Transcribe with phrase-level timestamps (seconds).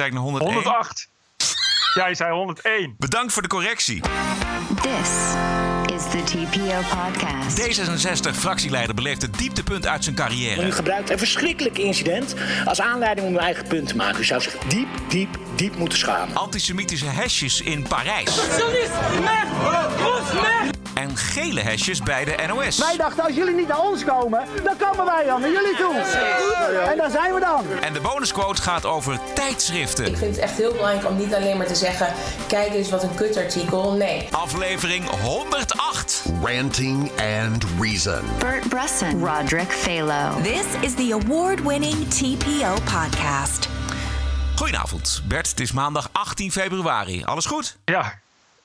[0.00, 0.54] Zei ik naar 101?
[0.54, 1.08] 108.
[1.94, 2.94] Jij zei 101.
[2.98, 4.00] Bedankt voor de correctie.
[4.82, 5.10] This
[5.94, 7.60] is the TPO podcast.
[7.60, 10.72] D66-fractieleider beleeft het dieptepunt uit zijn U carrière.
[10.72, 12.34] gebruikt een verschrikkelijk incident
[12.64, 14.20] als aanleiding om uw eigen punt te maken.
[14.20, 16.36] U zou zich diep, diep, diep moeten schamen.
[16.36, 18.38] Antisemitische hesjes in Parijs.
[21.00, 22.78] En gele hesjes bij de NOS.
[22.78, 25.94] Wij dachten, als jullie niet naar ons komen, dan komen wij dan naar jullie toe.
[26.90, 27.64] En daar zijn we dan.
[27.80, 30.06] En de bonusquote gaat over tijdschriften.
[30.06, 32.06] Ik vind het echt heel belangrijk om niet alleen maar te zeggen:
[32.48, 33.92] kijk eens wat een kutartikel.
[33.92, 34.28] Nee.
[34.30, 36.24] Aflevering 108.
[36.42, 38.20] Ranting and Reason.
[38.38, 40.42] Bert Bresson, Roderick Phalo.
[40.42, 43.68] This is the award winning TPO podcast.
[44.56, 45.50] Goedenavond, Bert.
[45.50, 47.24] Het is maandag 18 februari.
[47.24, 47.78] Alles goed?
[47.84, 48.20] Ja,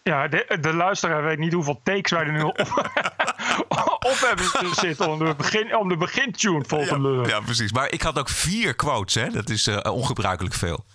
[0.09, 2.59] ja de, de luisteraar weet niet hoeveel takes wij er nu op,
[4.11, 7.27] op hebben zitten om de, begin, om de begintune vol te lullen.
[7.27, 7.71] ja, precies.
[7.71, 9.29] Maar ik had ook vier quotes, hè?
[9.29, 10.85] Dat is eh, ongebruikelijk veel.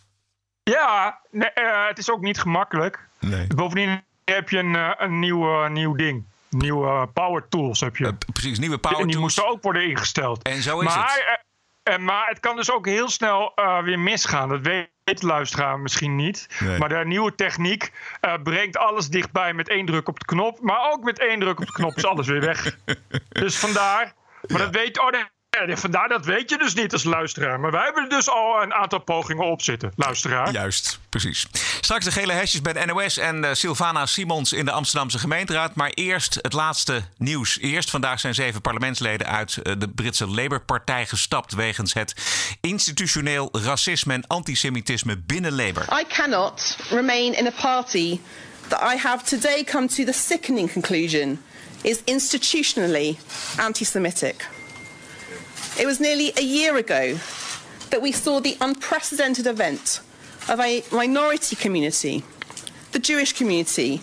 [0.62, 3.09] Ja, nee, eh, het is ook niet gemakkelijk.
[3.18, 3.46] Nee.
[3.46, 6.24] Bovendien heb je een, eh, een nieuw, nieuw ding.
[6.51, 8.15] Nieuwe power tools heb je.
[8.32, 9.37] Precies, nieuwe power en die tools.
[9.37, 10.42] moesten ook worden ingesteld.
[10.42, 11.49] En zo is maar, het.
[11.91, 14.49] Eh, eh, maar het kan dus ook heel snel eh, weer misgaan.
[14.49, 16.47] Dat weet de luisteraar misschien niet.
[16.60, 16.79] Nee.
[16.79, 20.60] Maar de nieuwe techniek eh, brengt alles dichtbij met één druk op de knop.
[20.60, 22.77] Maar ook met één druk op de knop is alles weer weg.
[23.29, 24.15] dus vandaar.
[24.47, 25.01] Maar dat weet.
[25.01, 25.24] Oh, nee,
[25.66, 27.60] nee, vandaar dat weet je dus niet als luisteraar.
[27.60, 30.52] Maar wij hebben er dus al een aantal pogingen op zitten, luisteraar.
[30.52, 31.46] Juist, precies.
[31.80, 35.74] Straks de gele hesjes bij de NOS en eh, Sylvana Simons in de Amsterdamse gemeenteraad.
[35.74, 37.59] Maar eerst het laatste nieuws.
[37.59, 42.14] Eerst vandaag zijn zeven parlementsleden uit eh, de Britse Labour-partij gestapt wegens het
[42.60, 46.01] institutioneel racisme en antisemitisme binnen Labour.
[46.01, 48.20] I cannot remain in a party
[48.68, 51.42] that I have today come to the sickening conclusion
[51.82, 53.16] is institutionally
[53.57, 54.48] anti Semitic.
[55.80, 57.16] It was nearly a year ago
[57.88, 60.02] that we saw the unprecedented event
[60.48, 62.23] of a minority community,
[62.90, 64.00] the Jewish community,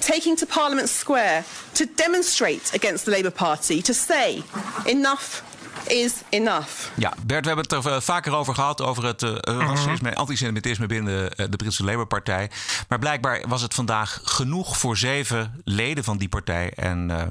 [0.00, 4.42] taking to Parliament Square to demonstrate against the Labour Party, to say
[4.86, 5.42] enough
[5.90, 6.90] is enough.
[6.96, 10.14] Ja, Bert, we hebben het er eh, vaker over gehad, over het eh, racisme en
[10.16, 12.50] antisemitisme binnen eh, de Britse Labour-partij.
[12.88, 16.72] Maar blijkbaar was het vandaag genoeg voor zeven leden van die partij.
[16.76, 17.26] En eh,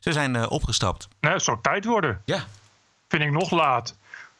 [0.00, 1.08] ze zijn eh, opgestapt.
[1.20, 2.22] Nee, het zou tijd worden.
[2.24, 2.44] Ja.
[3.08, 3.96] Vind ik nog laat.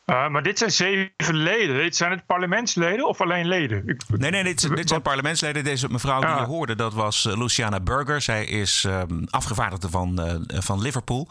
[0.06, 1.77] Uh, maar dit zijn zeven leden.
[1.77, 3.83] Dit zijn het parlementsleden of alleen leden?
[3.89, 5.65] Ik, Nee, nee, dit, dit zijn parlementsleden.
[5.65, 6.39] Deze mevrouw die Ja.
[6.41, 8.21] je hoorde, dat was eh, Luciana Burger.
[8.23, 11.29] Zij is ehm, afgevaardigde van, eh, van Liverpool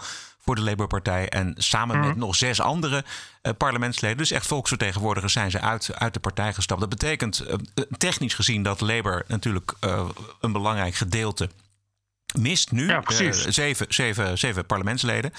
[0.48, 1.30] voor de Labour-partij.
[1.30, 3.04] En samen met nog zes andere
[3.42, 6.80] eh, parlementsleden, dus echt volksvertegenwoordigers, zijn ze uit, uit de partij gestapt.
[6.80, 7.56] Dat betekent eh,
[7.98, 10.10] technisch gezien dat Labour natuurlijk eh,
[10.42, 11.50] een belangrijk gedeelte
[12.36, 12.88] mist nu.
[12.88, 15.32] Ja, eh, zeven, zeven, zeven parlementsleden.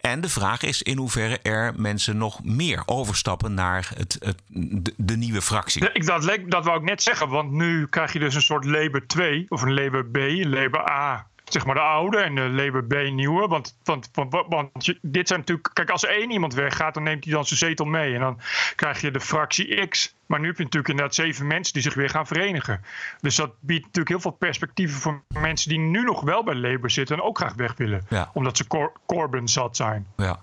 [0.00, 4.94] En de vraag is in hoeverre er mensen nog meer overstappen naar het, het, de,
[4.96, 5.92] de nieuwe fractie.
[5.92, 8.64] Ik, dat, leek, dat wou ik net zeggen, want nu krijg je dus een soort
[8.64, 11.26] Labour 2 of een Labour B, een Labour A.
[11.48, 13.46] Zeg maar de oude en de Labour B nieuwe.
[13.48, 15.70] Want, want, want, want dit zijn natuurlijk.
[15.72, 18.14] Kijk, als er één iemand weggaat, dan neemt hij dan zijn zetel mee.
[18.14, 18.40] En dan
[18.74, 20.14] krijg je de fractie X.
[20.26, 22.80] Maar nu heb je natuurlijk inderdaad zeven mensen die zich weer gaan verenigen.
[23.20, 26.90] Dus dat biedt natuurlijk heel veel perspectieven voor mensen die nu nog wel bij Labour
[26.90, 28.06] zitten en ook graag weg willen.
[28.08, 28.30] Ja.
[28.34, 30.06] Omdat ze Cor- Corbyn zat zijn.
[30.16, 30.40] Ja.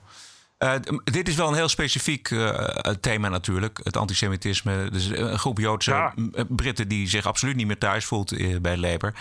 [0.58, 0.74] Eh,
[1.04, 2.54] dit is wel een heel specifiek eh,
[3.02, 4.90] thema natuurlijk, het antisemitisme.
[4.90, 6.14] Dus een groep Joodse Ja.
[6.50, 9.14] Britten die zich absoluut niet meer thuis voelt eh, bij Labour.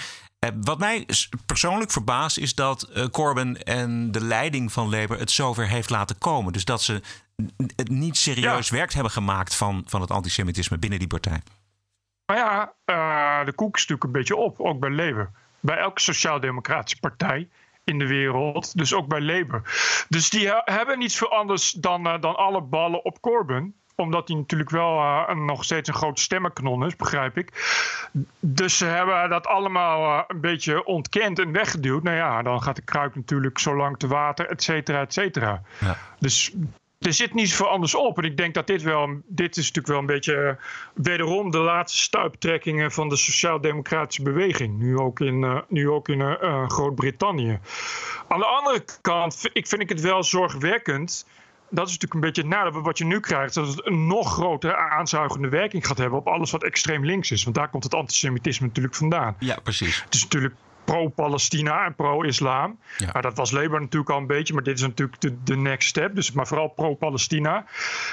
[0.45, 1.07] Eh, wat mij
[1.47, 6.19] persoonlijk verbaast is dat eh, Corbyn en de leiding van Labour het zover heeft laten
[6.19, 6.53] komen.
[6.53, 7.03] Dus dat ze
[7.77, 11.43] het niet serieus werk hebben gemaakt van, van het antisemitisme binnen die partij.
[12.27, 15.31] Maar ja, eh, de koek is natuurlijk een beetje op, ook bij Labour.
[15.61, 17.49] Bij elke sociaal-democratische partij
[17.85, 19.63] in de wereld, dus ook bij Labour.
[20.09, 24.37] Dus die he- hebben niets veel anders dan, dan alle ballen op Corbyn omdat hij
[24.37, 27.53] natuurlijk wel eh, nog steeds een groot stemmenkanon is, begrijp ik.
[28.41, 32.03] Dus ze hebben dat allemaal eh, een beetje ontkend en weggeduwd.
[32.03, 35.63] Nou ja, dan gaat de kruik natuurlijk zo lang te water, et cetera, et cetera.
[35.81, 35.99] Ja.
[36.19, 36.55] Dus
[36.99, 38.19] er zit niet zoveel anders op.
[38.19, 41.59] En ik denk dat dit wel, dit is natuurlijk wel een beetje eh, wederom de
[41.59, 44.79] laatste stuiptrekkingen van de sociaal-democratische beweging.
[44.79, 47.59] Nu ook in, nu ook in eh, Groot-Brittannië.
[48.29, 51.27] Aan de andere kant ik vind ik het wel zorgwekkend.
[51.75, 53.55] Dat is natuurlijk een beetje het nadeel wat je nu krijgt.
[53.55, 57.45] Dat het een nog grotere aanzuigende werking gaat hebben op alles wat extreem links is.
[57.45, 59.37] Want daar komt het antisemitisme natuurlijk vandaan.
[59.39, 60.03] Ja, precies.
[60.05, 60.55] Het is natuurlijk
[60.85, 62.79] pro-Palestina en pro-islam.
[62.97, 63.09] Ja.
[63.13, 65.89] Maar dat was Labour natuurlijk al een beetje, maar dit is natuurlijk de, de next
[65.89, 66.15] step.
[66.15, 67.65] Dus, maar vooral pro-Palestina.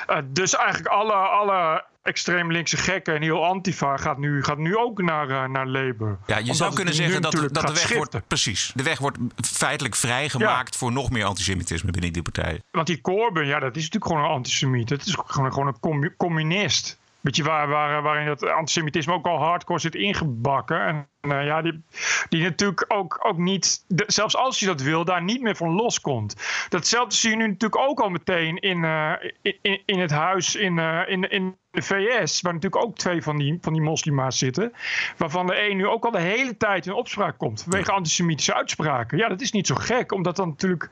[0.07, 4.77] Eh, dus eigenlijk alle, alle extreem linkse gekken en heel antifa gaat nu, gaat nu
[4.77, 6.17] ook naar, eh, naar Labour.
[6.27, 8.27] Ja, je Omdat zou kunnen zeggen dat, dat de weg wordt.
[8.27, 8.71] Precies.
[8.75, 12.61] De weg wordt feitelijk vrijgemaakt voor nog meer antisemitisme binnen die partij.
[12.71, 14.87] Want die Corbyn, ja, dat is natuurlijk gewoon een antisemiet.
[14.89, 16.99] Dat is gewoon, gewoon een commu- communist.
[17.21, 20.85] beetje waar, waar, waarin dat antisemitisme ook al hardcore zit ingebakken.
[20.87, 21.83] En ja, die,
[22.29, 26.35] die natuurlijk ook, ook niet, zelfs als je dat wil, daar niet meer van loskomt.
[26.69, 30.77] Datzelfde zie je nu natuurlijk ook al meteen in, uh, in, in het huis in,
[30.77, 34.73] uh, in, in de VS, waar natuurlijk ook twee van die, van die moslima's zitten.
[35.17, 39.17] Waarvan de een nu ook al de hele tijd in opspraak komt vanwege antisemitische uitspraken.
[39.17, 40.89] Ja, dat is niet zo gek, omdat dan natuurlijk.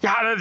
[0.00, 0.38] Ja, dat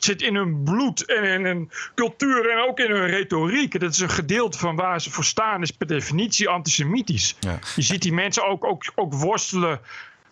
[0.00, 3.80] zit in hun bloed en in hun cultuur en ook in hun retoriek.
[3.80, 7.36] Dat is een gedeelte van waar ze voor staan, is per definitie antisemitisch.
[7.40, 7.58] Ja.
[7.76, 9.80] Je ziet die mensen ook, ook, ook worstelen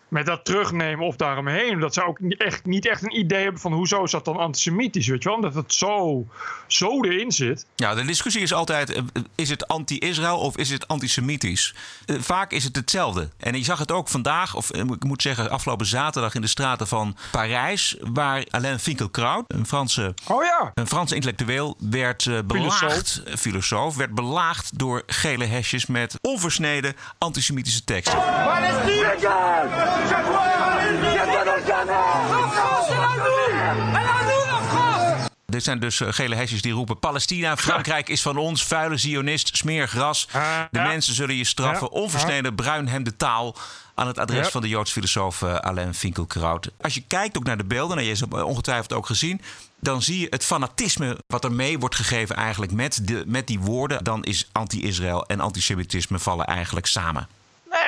[0.09, 1.73] met dat terugnemen of daaromheen.
[1.73, 5.07] Omdat ze ook echt, niet echt een idee hebben van hoezo is dat dan antisemitisch,
[5.07, 5.37] weet je wel?
[5.37, 6.25] Omdat het zo,
[6.67, 7.65] zo erin zit.
[7.75, 9.01] Ja, de discussie is altijd, eh,
[9.35, 11.75] is het anti-Israël of is het antisemitisch?
[12.05, 13.29] Eh, vaak is het hetzelfde.
[13.37, 16.47] En je zag het ook vandaag, of eh, ik moet zeggen afgelopen zaterdag in de
[16.47, 17.97] straten van Parijs...
[18.13, 20.71] waar Alain Finkielkraut, een Franse, oh ja.
[20.73, 23.21] een Franse intellectueel, werd belaagd...
[23.25, 23.39] Filosoof.
[23.39, 23.95] filosoof.
[23.95, 28.19] werd belaagd door gele hesjes met onversneden antisemitische teksten.
[35.49, 39.57] Dit zijn dus eh, gele hesjes die roepen: Palestina, Frankrijk is van ons, vuile Zionist,
[39.57, 40.27] smeergras.
[40.71, 41.91] De mensen zullen je straffen.
[41.91, 43.55] Onversneden bruinhemde taal
[43.95, 46.71] aan het adres van de Joodse filosoof uh, Alain Finkielkraut.
[46.81, 49.41] Als je kijkt ook naar de beelden, en je hebt ze ongetwijfeld ook gezien,
[49.79, 53.59] dan zie je het fanatisme wat er mee wordt gegeven eigenlijk met, de, met die
[53.59, 54.03] woorden.
[54.03, 57.27] Dan is anti-Israël en antisemitisme vallen eigenlijk samen.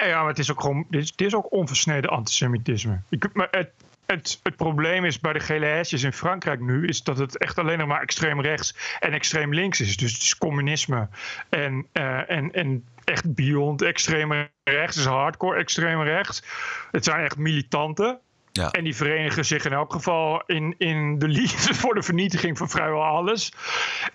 [0.07, 0.85] Ja, maar het is ook gewoon.
[0.89, 3.01] Het is, ook onversneden antisemitisme.
[3.09, 3.71] Ik, maar het,
[4.05, 7.57] het, het, probleem is bij de gele hesjes in Frankrijk nu, is dat het echt
[7.57, 9.97] alleen nog maar extreem rechts en extreem links is.
[9.97, 11.07] Dus het is communisme
[11.49, 16.43] en, uh, en, en echt beyond extreem rechts, dus hardcore extreem rechts.
[16.91, 18.19] Het zijn echt militanten.
[18.51, 18.71] Ja.
[18.71, 22.69] En die verenigen zich in elk geval in, in de liefde voor de vernietiging van
[22.69, 23.53] vrijwel alles.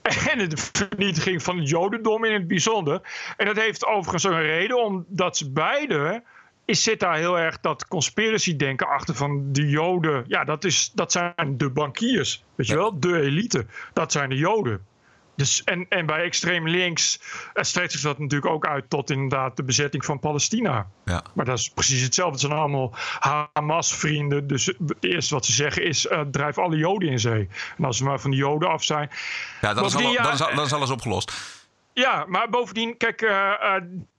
[0.02, 3.00] En de vernietiging van het Jodendom in het bijzonder.
[3.36, 6.22] En dat heeft overigens een reden, omdat ze beide.
[6.64, 10.24] Is, zit daar heel erg dat conspiracy-denken achter van de Joden.
[10.26, 12.44] Ja, dat, is, dat zijn de bankiers.
[12.54, 13.00] Weet je wel?
[13.00, 13.66] De elite.
[13.92, 14.86] Dat zijn de Joden.
[15.36, 17.20] Dus, en, en bij extreem links
[17.54, 20.86] strekt zich dat natuurlijk ook uit tot inderdaad de bezetting van Palestina.
[21.04, 21.22] Ja.
[21.34, 22.32] Maar dat is precies hetzelfde.
[22.32, 22.94] Het zijn allemaal
[23.52, 24.46] Hamas-vrienden.
[24.46, 27.48] Dus het eerste wat ze zeggen is: uh, drijf alle Joden in zee.
[27.78, 29.10] En als ze maar van de Joden af zijn.
[29.60, 31.32] Ja, dan, is, al, dan, is, dan is alles opgelost.
[31.92, 33.52] Ja, maar bovendien, kijk, uh,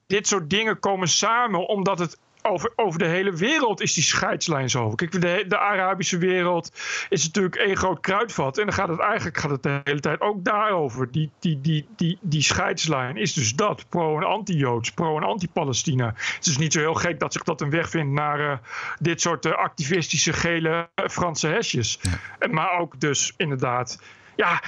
[0.07, 4.69] dit soort dingen komen samen omdat het over, over de hele wereld is die scheidslijn
[4.69, 4.89] zo.
[4.89, 6.71] Kijk, de, de Arabische wereld
[7.09, 8.57] is natuurlijk één groot kruidvat.
[8.57, 11.11] En dan gaat het eigenlijk gaat het de hele tijd ook daarover.
[11.11, 13.85] Die, die, die, die, die scheidslijn is dus dat.
[13.89, 16.13] Pro- en anti-Joods, pro- en anti-Palestina.
[16.15, 18.57] Het is niet zo heel gek dat zich dat een weg vindt naar uh,
[18.99, 21.99] dit soort uh, activistische gele Franse hesjes.
[22.01, 22.47] Ja.
[22.47, 23.99] Maar ook dus inderdaad.
[24.35, 24.63] Ja,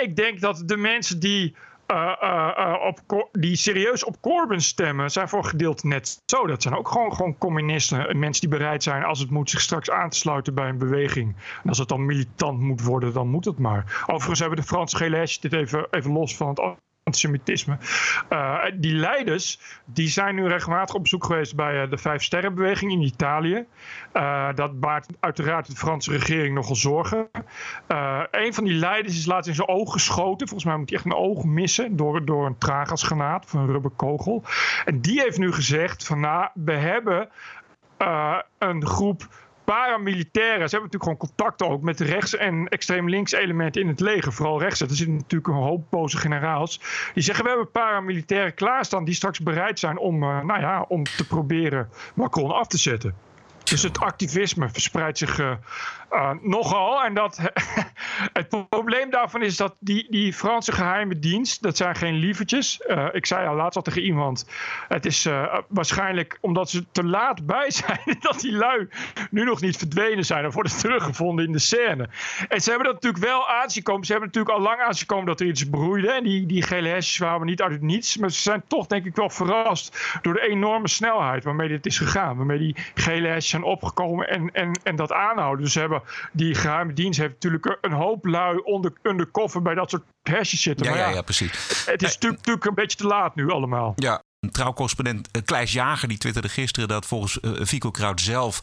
[0.00, 1.54] ik denk dat de mensen die
[1.86, 6.46] uh, uh, op, die serieus op Corbyn stemmen, zijn voor gedeelte net zo.
[6.46, 8.18] Dat zijn ook gewoon, gewoon communisten.
[8.18, 11.36] Mensen die bereid zijn, als het moet, zich straks aan te sluiten bij een beweging.
[11.62, 14.04] En als het dan militant moet worden, dan moet het maar.
[14.06, 16.58] Overigens hebben de Franse gele dit even, even los van het
[17.04, 17.78] antisemitisme.
[18.30, 22.92] Uh, die leiders die zijn nu regelmatig op bezoek geweest bij uh, de Vijf Sterrenbeweging
[22.92, 23.64] in Italië.
[24.14, 27.30] Uh, dat baart uiteraard de Franse regering nogal zorgen.
[28.30, 30.48] een van die leiders is laatst in zijn oog geschoten.
[30.48, 34.42] Volgens mij moet hij echt een oog missen door, door een tragasgranaat of een rubberkogel.
[34.84, 37.28] En die heeft nu gezegd van nou, we hebben
[38.58, 39.28] een groep
[39.64, 44.00] paramilitairen, ze hebben natuurlijk gewoon contacten ook met rechts- en extreem links elementen in het
[44.00, 44.32] leger.
[44.32, 44.80] Vooral rechts.
[44.80, 46.80] Er zitten natuurlijk een hoop boze generaals.
[47.14, 51.04] Die zeggen we hebben paramilitairen klaarstaan die straks bereid zijn om, uh, nou ja, om
[51.04, 53.14] te proberen Macron af te zetten.
[53.64, 55.52] Dus het activisme verspreidt zich uh,
[56.12, 57.04] uh, nogal.
[57.04, 57.40] En dat,
[58.32, 62.80] het probleem daarvan is dat die, die Franse geheime dienst, dat zijn geen lievertjes.
[62.86, 64.46] Uh, ik zei al laatst al tegen iemand,
[64.88, 65.28] het is
[65.68, 68.88] waarschijnlijk omdat ze te laat bij zijn, dat die lui
[69.30, 72.08] nu nog niet verdwenen zijn of worden teruggevonden in de scène.
[72.48, 73.82] En ze hebben dat natuurlijk wel aanzien.
[73.84, 76.10] Ze hebben natuurlijk al lang aanzien komen dat er iets broeide.
[76.10, 78.16] En die, die gele hesjes waren niet uit het niets.
[78.16, 81.98] Maar ze zijn toch denk ik wel verrast door de enorme snelheid waarmee dit is
[81.98, 82.36] gegaan.
[82.36, 85.64] Waarmee die gele hesjes zijn opgekomen en, en, en dat aanhouden.
[85.64, 86.01] Dus ze hebben
[86.32, 90.86] die geheime dienst heeft natuurlijk een hoop lui onder, undercover bij dat soort hashjes zitten.
[90.86, 91.84] Ja, maar ja, ja, precies.
[91.86, 93.92] Het is natuurlijk een beetje te laat nu allemaal.
[93.96, 98.62] Ja, een trouwcorrespondent uh, Kleis Jager die twitterde gisteren dat volgens Fico Kraut zelf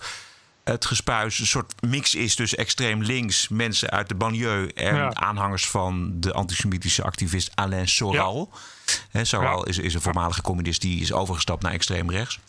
[0.64, 5.14] het gespuis een soort mix is tussen extreem links, mensen uit de banlieue en ja.
[5.14, 8.50] aanhangers van de antisemitische activist Alain Soral.
[9.12, 9.24] Ja.
[9.24, 9.66] Soral ja.
[9.66, 12.40] is, is een voormalige communist die is overgestapt naar extreem rechts.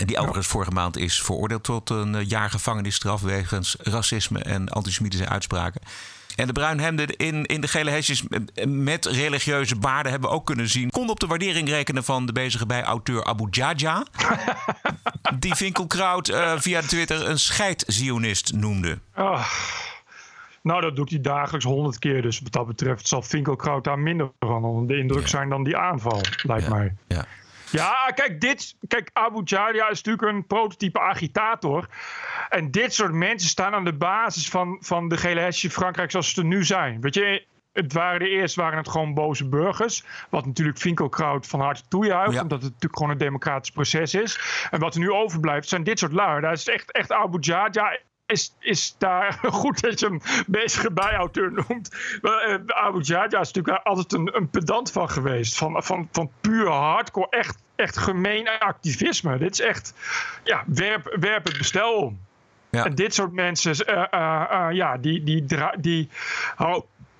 [0.00, 5.28] En die overigens vorige maand is veroordeeld tot een jaar gevangenisstraf wegens racisme en antisemitische
[5.28, 5.80] uitspraken.
[6.36, 8.24] En de bruinhemden in, in de gele hesjes
[8.66, 10.90] met religieuze baarden hebben we ook kunnen zien.
[10.90, 14.06] Kon op de waardering rekenen van de bezige bij-auteur Abu Jaja.
[15.38, 18.98] die Vinkelkraut uh, via Twitter een scheidzionist noemde.
[19.16, 19.46] Oh.
[20.62, 22.22] Nou, dat doet hij dagelijks honderd keer.
[22.22, 26.20] Dus wat dat betreft zal Finkelkraut daar minder van de indruk zijn dan die aanval,
[26.42, 26.94] lijkt mij.
[27.08, 27.24] Ja.
[27.70, 31.88] Ja, kijk, dit, kijk, Abu Jadia is natuurlijk een prototype agitator.
[32.48, 36.34] En dit soort mensen staan aan de basis van, van de gele hesje Frankrijk zoals
[36.34, 37.00] ze er nu zijn.
[37.00, 40.04] Weet je, het waren de eerst waren het gewoon boze burgers.
[40.28, 42.42] Wat natuurlijk Finkelkraut van harte toejuicht.
[42.42, 44.66] Omdat het natuurlijk gewoon een democratisch proces is.
[44.70, 46.40] En wat er nu overblijft zijn dit soort lui.
[46.40, 47.98] Daar is echt, echt Abu Jadia
[48.30, 51.96] is, is daar goed dat je hem bezige bijauteur noemt.
[52.22, 55.56] Uh, Abu Jaja is natuurlijk altijd een, een pedant van geweest.
[55.56, 59.38] Van, van, van puur hardcore, echt, echt gemeen activisme.
[59.38, 59.94] Dit is echt,
[60.44, 62.20] ja, werp, werp het bestel om.
[62.70, 62.84] Ja.
[62.84, 66.10] En dit soort mensen, uh, uh, ja, die, die, die, die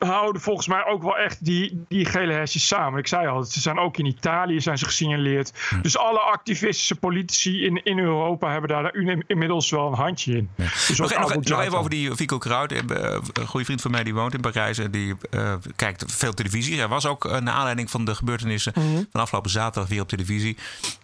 [0.06, 2.98] houden volgens mij ook wel echt die, die gele hesjes samen.
[2.98, 5.52] Ik zei al, ze zijn ook in Italië zijn ze gesignaleerd.
[5.82, 8.94] Dus alle activistische politici in, in Europa hebben daar
[9.26, 10.50] inmiddels wel een handje in.
[10.56, 12.72] Dus nog, nog, even over die Vico Kraut.
[12.72, 12.78] Eh,
[13.32, 16.80] een goede vriend van mij die woont in Parijs en die uh, kijkt veel televisie.
[16.80, 20.08] Er was ook uh, naar aanleiding van de gebeurtenissen mm van afgelopen zaterdag weer op
[20.08, 20.56] televisie.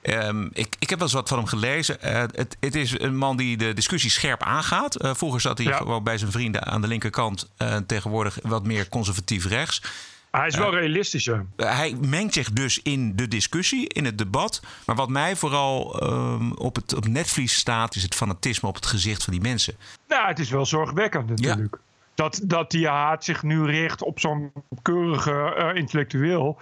[0.03, 1.97] Um, ik, ik heb wel eens wat van hem gelezen.
[2.05, 4.97] Uh, het, het, is een man die de discussie scherp aangaat.
[5.17, 7.51] vroeger zat hij gewoon bij zijn vrienden aan de linkerkant.
[7.87, 9.83] tegenwoordig wat meer conservatief rechts.
[10.31, 11.31] Hij is wel uh, realistisch.
[11.57, 14.63] Hij mengt zich dus in de discussie, in het debat.
[14.87, 18.87] Maar wat mij vooral um, op het op netvlies staat, is het fanatisme op het
[18.87, 19.75] gezicht van die mensen.
[20.09, 21.79] Nou, het is wel zorgwekkend natuurlijk.
[22.15, 24.53] Dat, dat die haat zich nu richt op zo'n
[24.83, 26.59] keurige uh, intellectueel.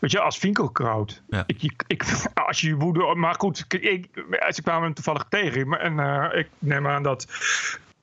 [0.00, 1.22] Weet je, als Finkelkraut.
[1.28, 1.44] Ja.
[1.46, 2.04] Ik, ik,
[2.48, 3.14] als je woede.
[3.14, 4.08] Maar goed, ik,
[4.48, 5.80] ze kwamen hem toevallig tegen.
[5.80, 7.26] En uh, ik neem aan dat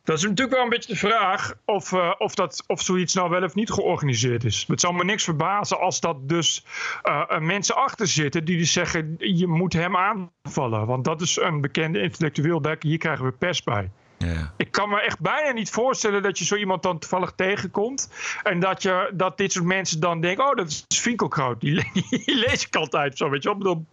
[0.03, 3.29] dat is natuurlijk wel een beetje de vraag of, uh, of, dat, of zoiets nou
[3.29, 4.65] wel of niet georganiseerd is.
[4.67, 6.65] Het zal me niks verbazen als dat dus
[7.03, 10.85] uh, mensen achter zitten die dus zeggen: je moet hem aanvallen.
[10.85, 13.91] Want dat is een bekende intellectueel, hier krijgen we pers bij.
[14.19, 14.53] Ja.
[14.57, 18.09] Ik kan me echt bijna niet voorstellen dat je zo iemand dan toevallig tegenkomt.
[18.43, 21.61] En dat, je, dat dit soort mensen dan denken: oh, dat is Finkelkraut.
[21.61, 23.29] Die, die lees ik altijd zo.
[23.29, 23.85] Weet je wel?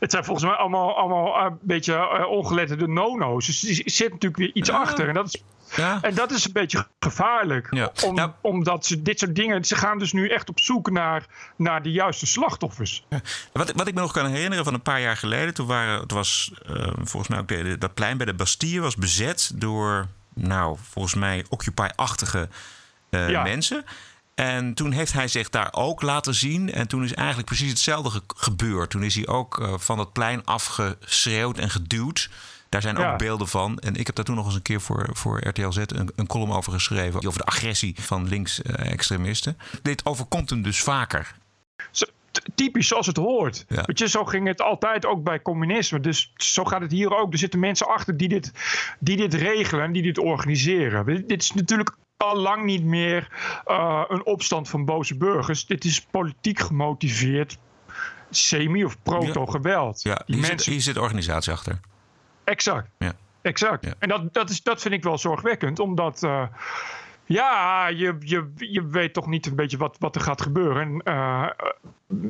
[0.00, 3.46] Het zijn volgens mij allemaal, allemaal een beetje uh, ongeletterde nono's.
[3.46, 5.08] Dus er zit natuurlijk weer iets achter.
[5.08, 5.42] En dat is
[5.76, 5.98] ja.
[6.02, 7.90] En dat is een beetje gevaarlijk.
[8.04, 9.64] Om, Omdat ze dit soort dingen.
[9.64, 11.26] Ze gaan dus nu echt op zoek naar,
[11.56, 13.04] naar de juiste slachtoffers.
[13.52, 15.54] Wat, wat ik me nog kan herinneren van een paar jaar geleden.
[15.54, 18.96] Toen waren, het was uh, volgens mij ook de, dat plein bij de Bastille was
[18.96, 20.06] bezet door.
[20.34, 22.48] Nou, volgens mij Occupy-achtige
[23.10, 23.84] uh, mensen.
[24.34, 26.72] En toen heeft hij zich daar ook laten zien.
[26.72, 28.90] En toen is eigenlijk precies hetzelfde gebeurd.
[28.90, 32.30] Toen is hij ook uh, van het plein afgeschreeuwd en geduwd.
[32.72, 33.78] Daar zijn ook beelden van.
[33.78, 36.26] En ik heb daar toen nog eens een keer voor, voor RTL Z een, een
[36.26, 37.26] column over geschreven.
[37.26, 39.58] Over de agressie van links-extremisten.
[39.82, 41.34] Dit overkomt hem dus vaker.
[41.90, 42.04] Zo,
[42.54, 43.64] typisch zoals het hoort.
[43.68, 43.82] Ja.
[43.86, 46.00] Weet je, zo ging het altijd ook bij communisme.
[46.00, 47.32] Dus zo gaat het hier ook.
[47.32, 48.52] Er zitten mensen achter die dit,
[48.98, 51.06] die dit regelen en die dit organiseren.
[51.26, 53.28] Dit is natuurlijk al lang niet meer
[53.66, 55.66] uh, een opstand van boze burgers.
[55.66, 57.58] Dit is politiek gemotiveerd
[58.30, 60.02] semi- of proto-geweld.
[60.02, 60.58] Ja, hier, mensen...
[60.58, 61.80] zit, hier zit organisatie achter.
[62.44, 62.88] Exact.
[62.98, 63.12] Ja.
[63.42, 63.98] Exact.
[63.98, 66.22] En dat, dat, is, dat vind ik wel zorgwekkend, omdat.
[66.22, 66.46] Uh,
[67.24, 71.00] ja, je, je, je weet toch niet een beetje wat, wat er gaat gebeuren.
[71.04, 71.48] Uh,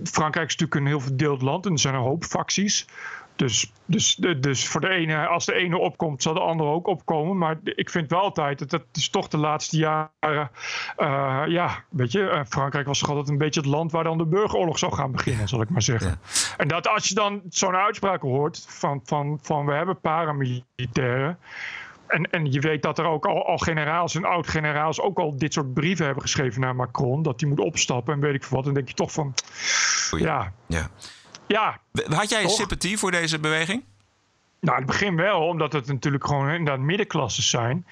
[0.05, 2.87] Frankrijk is natuurlijk een heel verdeeld land en er zijn een hoop facties.
[3.37, 7.39] Dus, dus, dus voor de ene, als de ene opkomt, zal de andere ook opkomen.
[7.39, 10.51] Maar ik vind wel altijd dat het is toch de laatste jaren.
[10.99, 14.19] Uh, ja, weet je, uh, Frankrijk was toch altijd een beetje het land waar dan
[14.19, 16.21] de burgeroorlog zou gaan beginnen, zal ik maar zeggen.
[16.57, 21.39] En dat als je dan zo'n uitspraak hoort van, van, van we hebben paramilitairen.
[22.07, 25.53] En, en je weet dat er ook al, al generaals en oud-generaals ook al dit
[25.53, 27.23] soort brieven hebben geschreven naar Macron.
[27.23, 28.67] Dat hij moet opstappen en weet ik wat.
[28.67, 29.35] En denk je toch van.
[30.11, 30.53] Ja.
[30.67, 30.89] ja.
[31.47, 31.81] Ja.
[32.09, 33.85] Had jij sympathie voor deze beweging?
[34.61, 37.87] Nou, in het begin wel, omdat het natuurlijk gewoon inderdaad middenklasses zijn.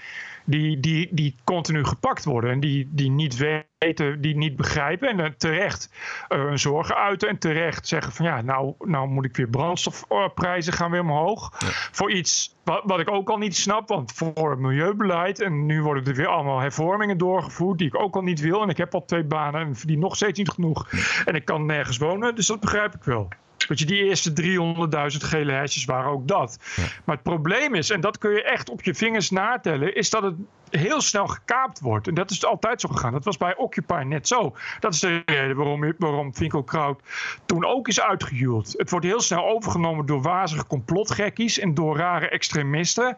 [0.50, 5.08] Die, die, die continu gepakt worden en die, die niet weten, die niet begrijpen.
[5.08, 5.90] En uh, terecht
[6.28, 10.72] uh, hun zorgen uiten en terecht zeggen van ja, nou, nou moet ik weer brandstofprijzen
[10.72, 11.50] gaan weer omhoog.
[11.92, 15.40] Voor iets wat, wat ik ook al niet snap, want voor het milieubeleid.
[15.40, 18.62] En nu worden er weer allemaal hervormingen doorgevoerd die ik ook al niet wil.
[18.62, 20.90] En ik heb al twee banen en verdien nog steeds niet genoeg.
[21.24, 23.28] En ik kan nergens wonen, dus dat begrijp ik wel.
[23.68, 26.58] Weet je, die eerste 300.000 gele hesjes waren ook dat.
[27.04, 30.22] Maar het probleem is, en dat kun je echt op je vingers natellen, is dat
[30.22, 30.34] het
[30.70, 32.08] heel snel gekaapt wordt.
[32.08, 33.12] En dat is altijd zo gegaan.
[33.12, 34.56] Dat was bij Occupy net zo.
[34.80, 37.00] Dat is de reden waarom, waarom Winkelkraut
[37.46, 38.74] toen ook is uitgehuwd.
[38.76, 43.16] Het wordt heel snel overgenomen door wazige complotgekkies en door rare extremisten.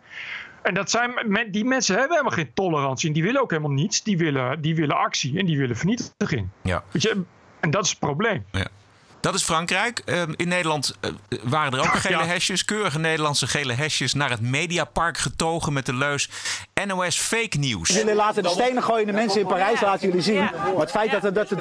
[0.62, 1.12] En dat zijn,
[1.50, 3.08] die mensen hebben helemaal geen tolerantie.
[3.08, 4.02] En die willen ook helemaal niets.
[4.02, 6.48] Die willen, die willen actie en die willen vernietiging.
[6.62, 6.84] Ja.
[6.90, 7.22] Weet je,
[7.60, 8.44] en dat is het probleem.
[8.50, 8.66] Ja.
[9.22, 10.02] Dat is Frankrijk.
[10.04, 11.10] Ehm, in Nederland uh,
[11.42, 15.94] waren er ook gele hesjes, keurige Nederlandse gele hesjes, naar het Mediapark getogen met de
[15.94, 16.30] leus
[16.86, 17.88] NOS fake news.
[17.88, 20.38] Jullie laten de stenen gooien de mensen in Parijs, laten jullie zien.
[20.38, 21.58] Maar het feit dat er, dat er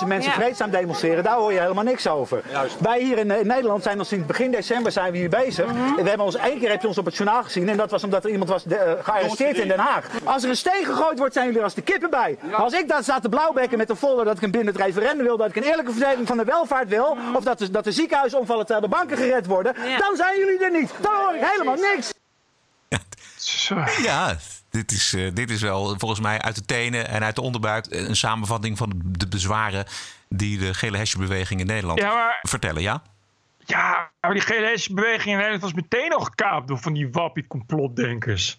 [0.00, 2.42] 300.000 mensen vreedzaam demonstreren, daar hoor je helemaal niks over.
[2.78, 5.66] Wij hier in, Nederland zijn al sinds begin december zijn we hier bezig.
[5.66, 5.94] Mhm.
[5.94, 8.04] We hebben ons één keer heb je ons op het journaal gezien en dat was
[8.04, 10.06] omdat er iemand was uh, gearresteerd in Den Haag.
[10.24, 12.38] Als er een steen gegooid wordt, zijn jullie als de kippen bij.
[12.52, 15.26] Als ik daar sta te blauwbekken met de folder dat ik een binnen het referendum
[15.26, 17.92] wil, dat ik een eerlijke verdeling van de welvaart wil, of dat de, dat de
[17.92, 20.90] ziekenhuisomvallen terwijl de banken gered worden, dan zijn jullie er niet.
[21.00, 22.12] Dan hoor ik helemaal niks.
[24.02, 24.36] Ja,
[24.70, 27.86] dit is, uh, dit is wel volgens mij uit de tenen en uit de onderbuik
[27.88, 29.84] een samenvatting van de bezwaren
[30.28, 32.04] die de gele hesjebeweging in Nederland
[32.42, 33.02] vertellen, ja?
[33.66, 38.58] Ja, maar die gele hesjebeweging in Nederland was meteen al gekaapt door van die wappie-complotdenkers.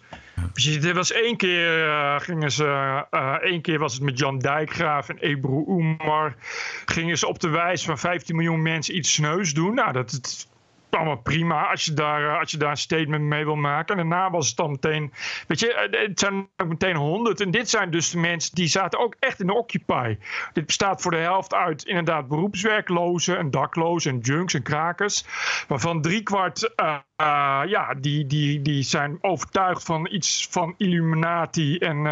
[0.82, 5.08] Er was één keer, uh, gingen ze, uh, één keer was het met Jan Dijkgraaf
[5.08, 6.34] en Ebru Oemar.
[6.84, 9.74] Gingen ze op de wijze van 15 miljoen mensen iets sneus doen.
[9.74, 10.46] Nou, dat,
[10.96, 13.98] allemaal prima als je, daar, eh, als je daar een statement mee wil maken.
[13.98, 15.12] En daarna was het dan meteen,
[15.46, 17.40] weet je, eh, het zijn ook meteen honderd.
[17.40, 20.16] En dit zijn dus de mensen die zaten ook echt in de Occupy.
[20.52, 25.24] Dit bestaat voor de helft uit inderdaad beroepswerklozen en daklozen en junks en krakers.
[25.68, 26.96] Waarvan driekwart, uh,
[27.66, 32.02] ja, die, die, die zijn overtuigd van iets van Illuminati en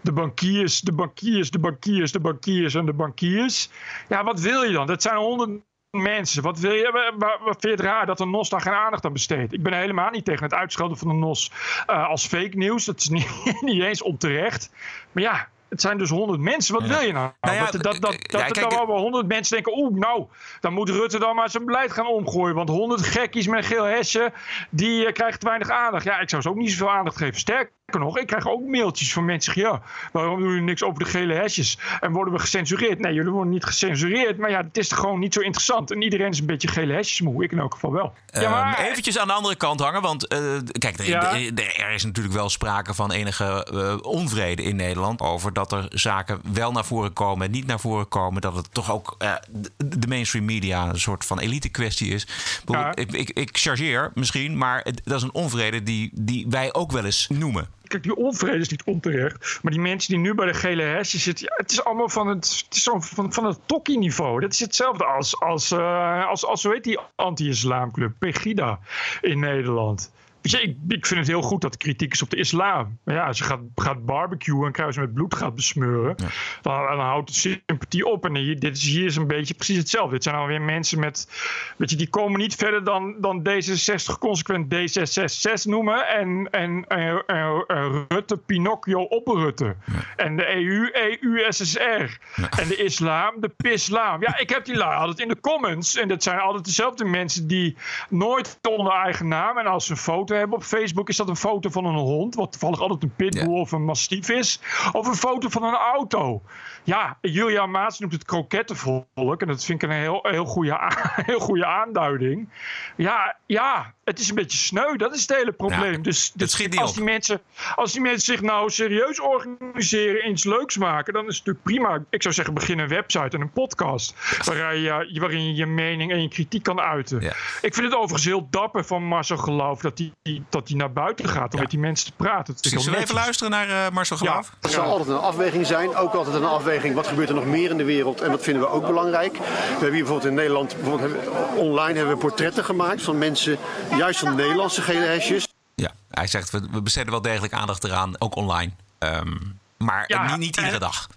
[0.00, 3.70] de bankiers, de bankiers, de bankiers, de bankiers en de bankiers.
[4.08, 4.86] Ja, wat wil je dan?
[4.86, 5.62] Dat zijn honderd
[5.94, 6.42] mensen.
[6.42, 9.12] Wat, wil je, wat vind je het raar dat de NOS daar geen aandacht aan
[9.12, 9.52] besteedt?
[9.52, 11.50] Ik ben helemaal niet tegen het uitschelden van de NOS
[11.90, 12.84] uh, als fake nieuws.
[12.84, 13.28] Dat is niet,
[13.60, 14.70] niet eens onterecht.
[15.12, 16.74] Maar ja, het zijn dus honderd mensen.
[16.74, 17.30] Wat wil je nou?
[17.40, 19.78] nou ja, dat dat, dat, ja, dat, dan wel honderd mensen denken...
[19.78, 20.26] oeh, nou,
[20.60, 22.54] dan moet Rutte dan maar zijn beleid gaan omgooien.
[22.54, 24.32] Want honderd gekkies met een geel hesje...
[24.70, 26.04] die uh, krijgen te weinig aandacht.
[26.04, 27.40] Ja, ik zou ze ook niet zoveel aandacht geven.
[27.40, 29.60] Sterker nog, ik krijg ook mailtjes van mensen...
[29.60, 31.78] ja, waarom doen jullie niks over de gele hesjes?
[32.00, 32.98] En worden we gecensureerd?
[32.98, 34.38] Nee, jullie worden niet gecensureerd.
[34.38, 35.90] Maar ja, het is gewoon niet zo interessant.
[35.90, 37.44] En iedereen is een beetje gele hesjes moe.
[37.44, 38.14] Ik in elk geval wel.
[38.26, 38.78] Ja, maar...
[38.78, 40.02] Eventjes aan de andere kant hangen.
[40.02, 40.38] Want uh,
[40.78, 45.20] kijk, er, er, is natuurlijk wel sprake van enige uh, onvrede in Nederland...
[45.20, 48.40] over dat er zaken wel naar voren komen en niet naar voren komen.
[48.40, 49.34] Dat het toch ook uh,
[49.76, 52.26] de mainstream media een soort van elite kwestie is.
[52.66, 52.94] Ja.
[52.94, 56.92] Ik, ik, ik, chargeer misschien, maar het, dat is een onvrede die, die wij ook
[56.92, 57.68] wel eens noemen.
[58.02, 59.58] Die onvrede is niet onterecht.
[59.62, 62.26] Maar die mensen die nu bij de gele hesjes zitten, ja, het is allemaal van
[62.26, 64.40] het, het, is van, van het tokkie-niveau.
[64.40, 68.78] Dat is hetzelfde als, als, uh, als, als, zo heet die anti-islamclub, Pegida
[69.20, 70.12] in Nederland
[70.52, 72.98] ik, ik vind het heel goed dat kritiek is op de islam.
[73.04, 76.16] Maar ja, als je gaat, gaat barbecuen en kruisen met bloed gaat besmeuren,
[76.62, 78.24] dan, dan, houdt de sympathie op.
[78.24, 80.12] En hier, dit is, hier is een beetje precies hetzelfde.
[80.12, 81.28] Dit zijn alweer mensen met,
[81.76, 86.08] weet je, die komen niet verder dan, dan D66 consequent D666 noemen.
[86.08, 89.76] En, en uh, Rutte, Pinocchio op Rutte.
[90.16, 92.18] En de EU, EU-SSR.
[92.58, 94.22] En de islam, de pislam.
[94.22, 95.96] Ja, ik heb die lui altijd in de comments.
[95.96, 97.76] En dat zijn altijd dezelfde mensen die
[98.08, 101.70] nooit onder eigen naam en als een foto hebben op Facebook, is dat een foto
[101.70, 104.60] van een hond, wat toevallig altijd een pitbull of een mastief is,
[104.92, 106.42] of een foto van een auto.
[106.82, 110.78] Ja, Julia Maats noemt het krokettenvolk en dat vind ik een heel, heel, goede,
[111.30, 112.48] heel goede aanduiding.
[112.96, 116.02] Ja, ja, het is een beetje sneu, dat is het hele probleem.
[116.02, 117.40] dus, dus als, die mensen,
[117.74, 122.04] als die mensen zich nou serieus organiseren, iets leuks maken, dan is het natuurlijk prima.
[122.10, 124.14] Ik zou zeggen, begin een website en een podcast
[124.44, 127.22] waarin je, waarin je je mening en je kritiek kan uiten.
[127.62, 130.12] Ik vind het overigens heel dapper van Marcel Geloof dat hij
[130.50, 132.54] dat hij naar buiten gaat om met die mensen te praten.
[132.60, 134.46] Zullen we even luisteren naar uh, Marcel Geloof?
[134.50, 134.56] Ja.
[134.60, 135.96] Het zal altijd een afweging zijn.
[135.96, 136.94] Ook altijd een afweging.
[136.94, 138.20] Wat gebeurt er nog meer in de wereld?
[138.20, 139.32] En dat vinden we ook belangrijk.
[139.32, 143.58] We hebben hier bijvoorbeeld in Nederland, bijvoorbeeld online hebben we portretten gemaakt van mensen,
[143.96, 145.48] juist van Nederlandse gele hesjes.
[145.74, 148.72] Ja, hij zegt we, we besteden wel degelijk aandacht eraan, ook online.
[148.98, 151.08] Um, maar ja, niet, niet iedere dag.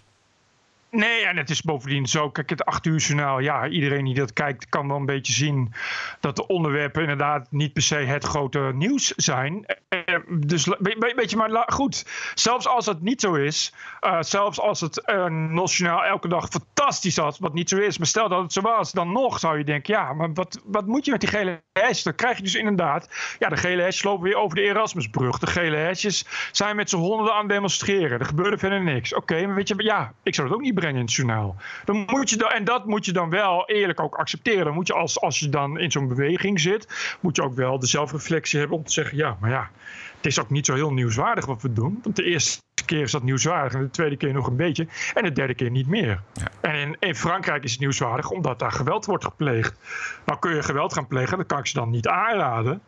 [0.91, 2.29] Nee, en het is bovendien zo.
[2.29, 3.39] Kijk, het 8 uur journaal.
[3.39, 5.73] Ja, iedereen die dat kijkt kan wel een beetje zien
[6.19, 9.65] dat de onderwerpen inderdaad niet per se het grote nieuws zijn.
[9.89, 10.67] Eh, dus
[11.15, 12.05] weet je, maar goed.
[12.33, 13.73] Zelfs als het niet zo is.
[14.01, 17.97] Uh, zelfs als het uh, nationaal elke dag fantastisch was, wat niet zo is.
[17.97, 20.85] Maar stel dat het zo was, dan nog zou je denken: ja, maar wat, wat
[20.85, 22.03] moet je met die gele hesjes?
[22.03, 23.35] Dan krijg je dus inderdaad.
[23.39, 25.39] Ja, de gele hesjes lopen weer over de Erasmusbrug.
[25.39, 28.19] De gele hesjes zijn met z'n honderden aan demonstreren.
[28.19, 29.13] Er gebeurde verder niks.
[29.13, 31.55] Oké, maar weet je, ja, ik zou het ook niet brengen in het journaal.
[31.85, 34.65] Dan moet je dan, en dat moet je dan wel eerlijk ook accepteren.
[34.65, 37.79] Dan moet je als, als je dan in zo'n beweging zit, moet je ook wel
[37.79, 39.69] de zelfreflectie hebben om te zeggen: ja, maar ja,
[40.15, 41.99] het is ook niet zo heel nieuwswaardig wat we doen.
[42.03, 45.23] Want de eerste keer is dat nieuwswaardig en de tweede keer nog een beetje en
[45.23, 46.21] de derde keer niet meer.
[46.33, 46.47] Ja.
[46.61, 49.79] En in, in, Frankrijk is het nieuwswaardig omdat daar geweld wordt gepleegd.
[50.25, 52.81] Nou kun je geweld gaan plegen, dat kan ik ze dan niet aanraden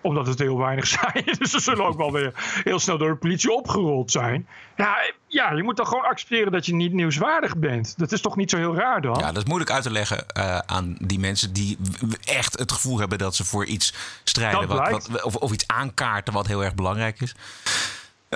[0.00, 1.24] omdat het heel weinig zijn.
[1.38, 2.32] Dus ze zullen ook wel weer
[2.64, 4.46] heel snel door de politie opgerold zijn.
[4.76, 7.98] Ja, ja, je moet dan gewoon accepteren dat je niet nieuwswaardig bent.
[7.98, 9.18] Dat is toch niet zo heel raar dan?
[9.18, 11.78] Ja, dat is moeilijk uit te leggen uh, aan die mensen die
[12.24, 14.68] echt het gevoel hebben dat ze voor iets strijden.
[14.68, 17.34] Wat, wat, of, of iets aankaarten wat heel erg belangrijk is.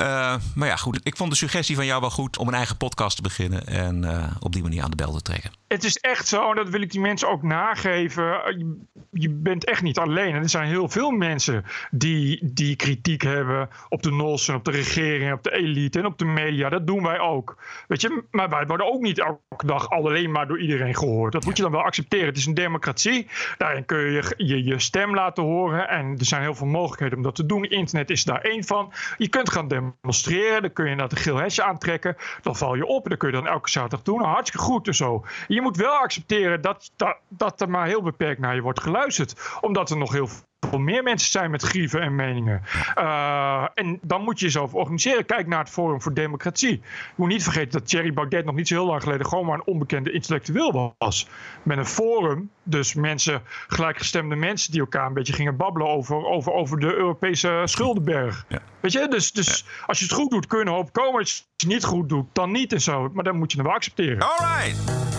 [0.01, 1.01] Uh, maar ja, goed.
[1.03, 3.67] Ik vond de suggestie van jou wel goed om een eigen podcast te beginnen.
[3.67, 5.51] En uh, op die manier aan de bel te trekken.
[5.69, 8.25] Het is echt zo, en dat wil ik die mensen ook nageven.
[8.25, 8.81] Je,
[9.11, 10.35] je, bent echt niet alleen.
[10.35, 14.71] Er zijn heel veel mensen die, die kritiek hebben op de NOS en op de
[14.71, 16.69] regering, op de elite en op de media.
[16.69, 17.57] Dat doen wij ook.
[17.89, 21.33] Weet je, maar wij worden ook niet elke dag alleen maar door iedereen gehoord.
[21.33, 22.27] Dat moet je dan wel accepteren.
[22.27, 23.27] Het is een democratie.
[23.59, 25.89] Daarin kun je je, je stem laten horen.
[25.89, 27.65] En er zijn heel veel mogelijkheden om dat te doen.
[27.65, 28.93] Internet is daar één van.
[29.17, 29.69] Je kunt gaan
[30.01, 30.63] demonstreren.
[30.63, 32.17] Dan kun je naar de geel hesje aantrekken.
[32.43, 33.09] Dan val je op.
[33.09, 34.19] Dan kun je dan elke zaterdag doen.
[34.19, 35.25] Nou, hartstikke goed en zo.
[35.47, 39.59] Je moet wel accepteren dat, dat, dat er maar heel beperkt naar je wordt geluisterd.
[39.61, 40.29] Omdat er nog heel
[40.69, 42.63] veel meer mensen zijn met grieven en meningen.
[42.99, 45.27] Uh, en dan moet je jezelf organiseren.
[45.27, 46.71] Kijk naar het Forum voor Democratie.
[46.71, 46.81] Je
[47.15, 49.67] moet niet vergeten dat Thierry Baudet nog niet zo heel lang geleden gewoon maar een
[49.67, 51.29] onbekende intellectueel was.
[51.63, 56.53] Met een forum, dus mensen, gelijkgestemde mensen die elkaar een beetje gingen babbelen over, over,
[56.53, 58.45] over de Europese schuldenberg.
[58.49, 58.63] Ja.
[58.81, 61.21] Weet je, dus, dus als je het goed doet kun je een hoop komen.
[61.21, 63.11] Als je het niet goed doet, dan niet en zo.
[63.13, 64.21] Maar dan moet je het wel accepteren.
[64.21, 65.14] All right.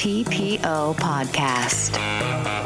[0.00, 1.90] TPO Podcast.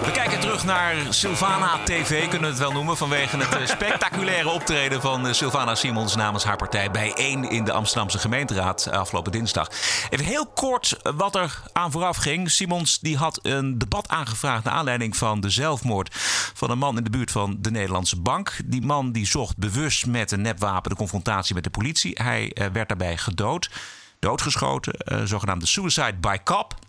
[0.05, 2.97] We kijken terug naar Sylvana TV, kunnen we het wel noemen.
[2.97, 7.65] Vanwege het eh, spectaculaire optreden van eh, Sylvana Simons namens haar partij bij 1 in
[7.65, 9.69] de Amsterdamse gemeenteraad eh, afgelopen dinsdag.
[10.11, 12.51] Even heel kort wat er aan vooraf ging.
[12.51, 16.09] Simons die had een debat aangevraagd naar aanleiding van de zelfmoord
[16.55, 18.57] van een man in de buurt van de Nederlandse Bank.
[18.65, 22.13] Die man die zocht bewust met een nepwapen de confrontatie met de politie.
[22.23, 23.71] Hij werd daarbij gedood
[24.19, 26.84] doodgeschoten, zogenaamde suicide by cop.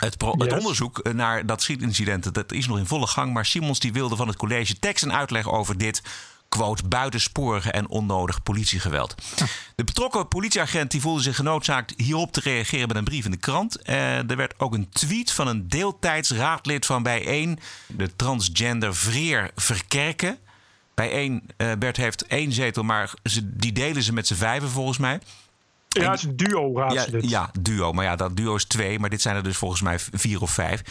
[0.00, 3.32] Het, het, onderzoek naar dat schietincident dat is nog in volle gang.
[3.32, 6.02] Maar Simons die wilde van het college tekst en uitleg over dit
[6.50, 9.14] quote, buitensporige en onnodig politiegeweld.
[9.74, 13.36] De betrokken politieagent die voelde zich genoodzaakt hierop te reageren met een brief in de
[13.36, 13.88] krant.
[13.88, 19.50] Uh, er werd ook een tweet van een deeltijds raadlid van bijeen, de transgender Vreer
[19.56, 20.38] Verkerken.
[20.94, 24.98] Bijeen, uh, Bert heeft één zetel, maar ze, die delen ze met z'n vijven volgens
[24.98, 25.20] mij.
[25.98, 27.22] Ja, het is duo raadslid.
[27.22, 27.92] Ja, ja, duo.
[27.92, 28.98] Maar ja, dat duo is twee.
[28.98, 30.82] Maar dit zijn er dus volgens mij vier of vijf.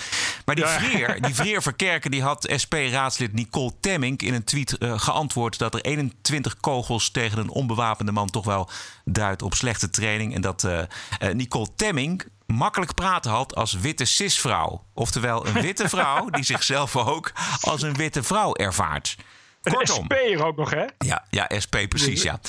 [0.45, 0.79] Maar die ja.
[0.79, 5.73] Vreer, die Vreer Verkerken, die had SP-raadslid Nicole Temming in een tweet uh, geantwoord dat
[5.73, 8.69] er 21 kogels tegen een onbewapende man toch wel
[9.05, 10.35] duidt op slechte training.
[10.35, 10.79] En dat uh,
[11.23, 14.83] uh, Nicole Temming makkelijk praten had als witte cisvrouw.
[14.93, 17.31] Oftewel een witte vrouw die zichzelf ook
[17.61, 19.15] als een witte vrouw ervaart.
[19.61, 20.05] Kortom.
[20.05, 20.85] SP ook nog, hè?
[20.97, 22.39] Ja, ja SP precies, ja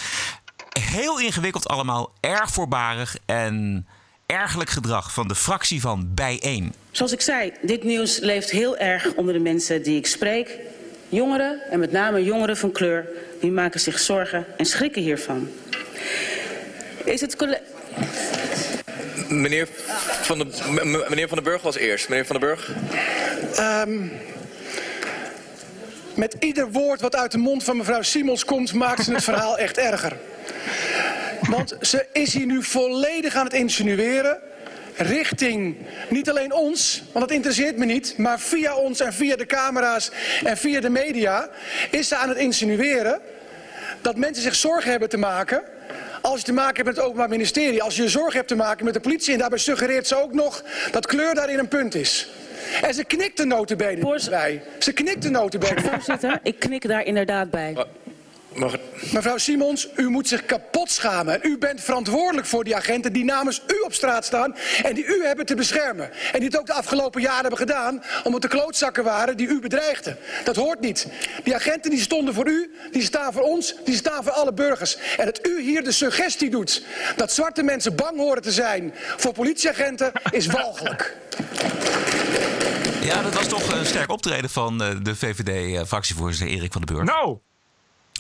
[0.80, 3.86] heel ingewikkeld allemaal, erg voorbarig en
[4.26, 6.72] ergelijk gedrag van de fractie van Bijeen.
[6.90, 10.58] Zoals ik zei, dit nieuws leeft heel erg onder de mensen die ik spreek.
[11.08, 13.08] Jongeren, en met name jongeren van kleur,
[13.40, 15.48] die maken zich zorgen en schrikken hiervan.
[17.04, 17.36] Is het
[19.28, 19.68] Meneer
[20.22, 22.08] van, de, meneer van den Burg was eerst.
[22.08, 22.70] Meneer van den Burg.
[23.58, 24.12] Um,
[26.14, 29.58] met ieder woord wat uit de mond van mevrouw Simons komt, maakt ze het verhaal
[29.58, 30.16] echt erger.
[31.48, 34.38] Want ze is hier nu volledig aan het insinueren
[34.96, 35.76] richting
[36.08, 40.10] niet alleen ons, want dat interesseert me niet, maar via ons en via de camera's
[40.44, 41.48] en via de media
[41.90, 43.20] is ze aan het insinueren
[44.00, 45.62] dat mensen zich zorgen hebben te maken
[46.20, 48.84] als je te maken hebt met het Openbaar Ministerie, als je zorgen hebt te maken
[48.84, 52.28] met de politie en daarbij suggereert ze ook nog dat kleur daarin een punt is.
[52.82, 54.62] En ze knikt de notenbenen bij.
[54.78, 55.82] Ze knikt de notenbenen.
[55.82, 57.86] Voorzitter, ik knik daar inderdaad bij.
[58.54, 58.76] Mag
[59.12, 61.38] Mevrouw Simons, u moet zich kapot schamen.
[61.42, 65.24] U bent verantwoordelijk voor die agenten die namens u op straat staan en die u
[65.24, 66.10] hebben te beschermen.
[66.32, 69.60] En die het ook de afgelopen jaren hebben gedaan omdat de klootzakken waren die u
[69.60, 70.18] bedreigden.
[70.44, 71.06] Dat hoort niet.
[71.44, 74.96] Die agenten die stonden voor u, die staan voor ons, die staan voor alle burgers.
[75.16, 76.84] En dat u hier de suggestie doet
[77.16, 81.16] dat zwarte mensen bang horen te zijn voor politieagenten is walgelijk.
[83.02, 87.08] Ja, dat was toch een sterk optreden van eh, de VVD-fractievoorzitter Erik van den Burg.
[87.08, 87.38] Nou,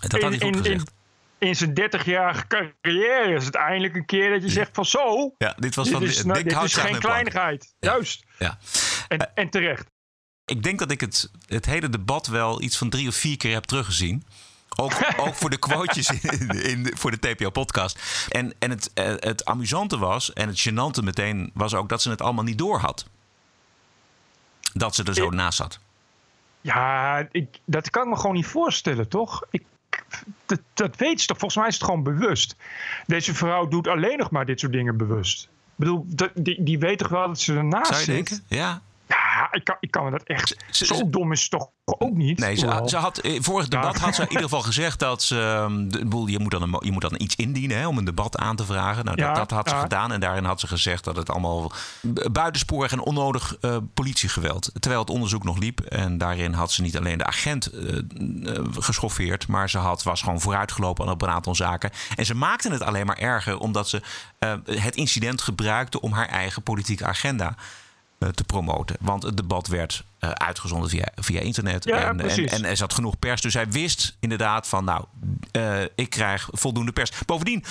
[0.08, 0.92] dat had hij goed gezegd.
[1.38, 5.34] In, zijn 30-jarige carrière is het eindelijk een keer dat je zegt van zo.
[5.38, 7.74] Ja, dit was van dit is, nou, dit is geen kleinigheid.
[7.78, 8.24] Juist.
[8.38, 8.58] Ja.
[9.08, 9.90] En, en terecht.
[10.44, 13.52] Ik denk dat ik het, het hele debat wel iets van drie of vier keer
[13.52, 14.24] heb teruggezien.
[14.76, 14.92] Ook,
[15.26, 18.26] ook voor de quotejes in, in, voor de TPO-podcast.
[18.28, 22.10] En, en het, eh, het amusante was, en het gênante meteen, was ook dat ze
[22.10, 23.06] het allemaal niet door had.
[24.72, 25.80] Dat ze er zo naast zat.
[26.60, 29.44] Ja, ik, dat kan ik me gewoon niet voorstellen, toch?
[29.50, 29.62] Ik,
[30.46, 31.38] dat, dat weet ze toch?
[31.38, 32.56] Volgens mij is het gewoon bewust.
[33.06, 35.42] Deze vrouw doet alleen nog maar dit soort dingen bewust.
[35.42, 38.06] Ik bedoel, die, die weet toch wel dat ze ernaast zit?
[38.06, 38.44] denken?
[38.48, 38.82] Ja.
[39.40, 40.56] Ja, ik kan, ik kan me dat echt...
[40.70, 42.38] zo dom is het toch ook niet?
[42.38, 45.40] Nee, ze, ze had, eh, vorig debat had ze in ieder geval gezegd dat ze.
[45.40, 48.04] ehm, de boel, je, moet dan een, je moet dan iets indienen hè, om een
[48.04, 49.04] debat aan te vragen.
[49.04, 49.80] Nou, Ja, dat, dat had ze ja.
[49.80, 50.12] gedaan.
[50.12, 51.72] En daarin had ze gezegd dat het allemaal
[52.32, 54.70] buitensporig en onnodig eh, politiegeweld.
[54.80, 55.80] Terwijl het onderzoek nog liep.
[55.80, 59.48] En daarin had ze niet alleen de agent eh, eh, geschoffeerd.
[59.48, 61.90] Maar ze had, was gewoon vooruitgelopen op een aantal zaken.
[62.16, 64.02] En ze maakte het alleen maar erger omdat ze
[64.64, 67.56] het incident gebruikte om haar eigen politieke agenda
[68.28, 68.96] te promoten.
[69.00, 71.84] Want het debat werd eh, uitgezonden via, via internet.
[71.84, 73.40] Ja, en, en, en er zat genoeg pers.
[73.40, 75.04] Dus hij wist inderdaad van, nou,
[75.52, 77.10] eh, ik krijg voldoende pers.
[77.26, 77.64] Bovendien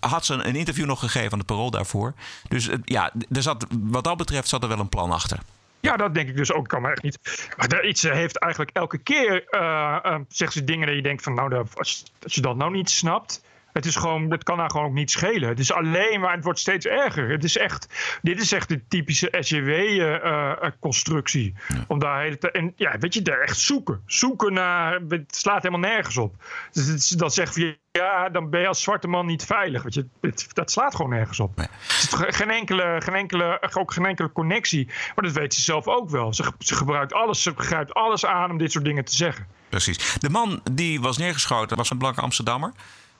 [0.00, 2.14] had ze een, interview nog gegeven aan de Parool daarvoor.
[2.48, 5.38] Dus eh, ja, er zat, wat dat betreft zat er wel een plan achter.
[5.80, 6.68] Ja, dat denk ik dus ook.
[6.68, 7.48] Kan maar echt niet.
[7.56, 11.22] Maar iets eh, heeft eigenlijk elke keer eh, eh, zegt ze dingen dat je denkt
[11.22, 13.42] van nou, dat- als, als je dat nou niet snapt.
[13.72, 15.48] Het is gewoon, het kan haar gewoon ook niet schelen.
[15.48, 17.30] Het is alleen maar, het wordt steeds erger.
[17.30, 17.86] Het is echt,
[18.22, 21.54] dit is echt de typische SJW-constructie.
[21.88, 24.02] Om daar hele tijd, en ja, weet je, daar echt zoeken.
[24.06, 26.34] Zoeken naar, het slaat helemaal nergens op.
[26.72, 29.82] Dus dan zeggen van ja, dan ben je als zwarte man niet veilig.
[29.82, 31.52] Weet je, het- dat slaat gewoon nergens op.
[32.10, 34.86] Geen enkele, geen enkele, ook geen enkele connectie.
[34.86, 36.34] Maar dat weet ze zelf ook wel.
[36.34, 39.46] Ze, ze gebruikt alles, ze grijpt alles aan om dit soort dingen te zeggen.
[39.68, 40.14] Precies.
[40.20, 42.72] De man die was neergeschoten was een blanke Amsterdammer.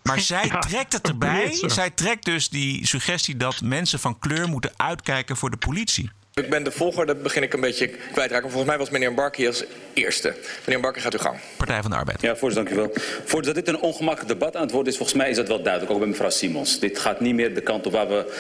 [0.03, 1.59] Maar zij Ja, trekt het erbij.
[1.67, 6.11] Zij trekt dus die suggestie dat mensen van kleur moeten uitkijken voor de politie.
[6.35, 8.49] Ik ben de volgorde, begin ik een beetje kwijtraken.
[8.49, 10.35] Volgens mij was meneer Barkie als eerste.
[10.67, 11.37] Meneer Barkie gaat uw gang.
[11.57, 12.21] Partij van de Arbeid.
[12.21, 13.05] Ja, voorzitter, dank u wel.
[13.25, 15.93] Voordat dit een ongemakkelijk debat aan het worden is, volgens mij is dat wel duidelijk,
[15.93, 16.79] ook bij mevrouw Simons.
[16.79, 18.35] Dit gaat niet meer de kant op waar we,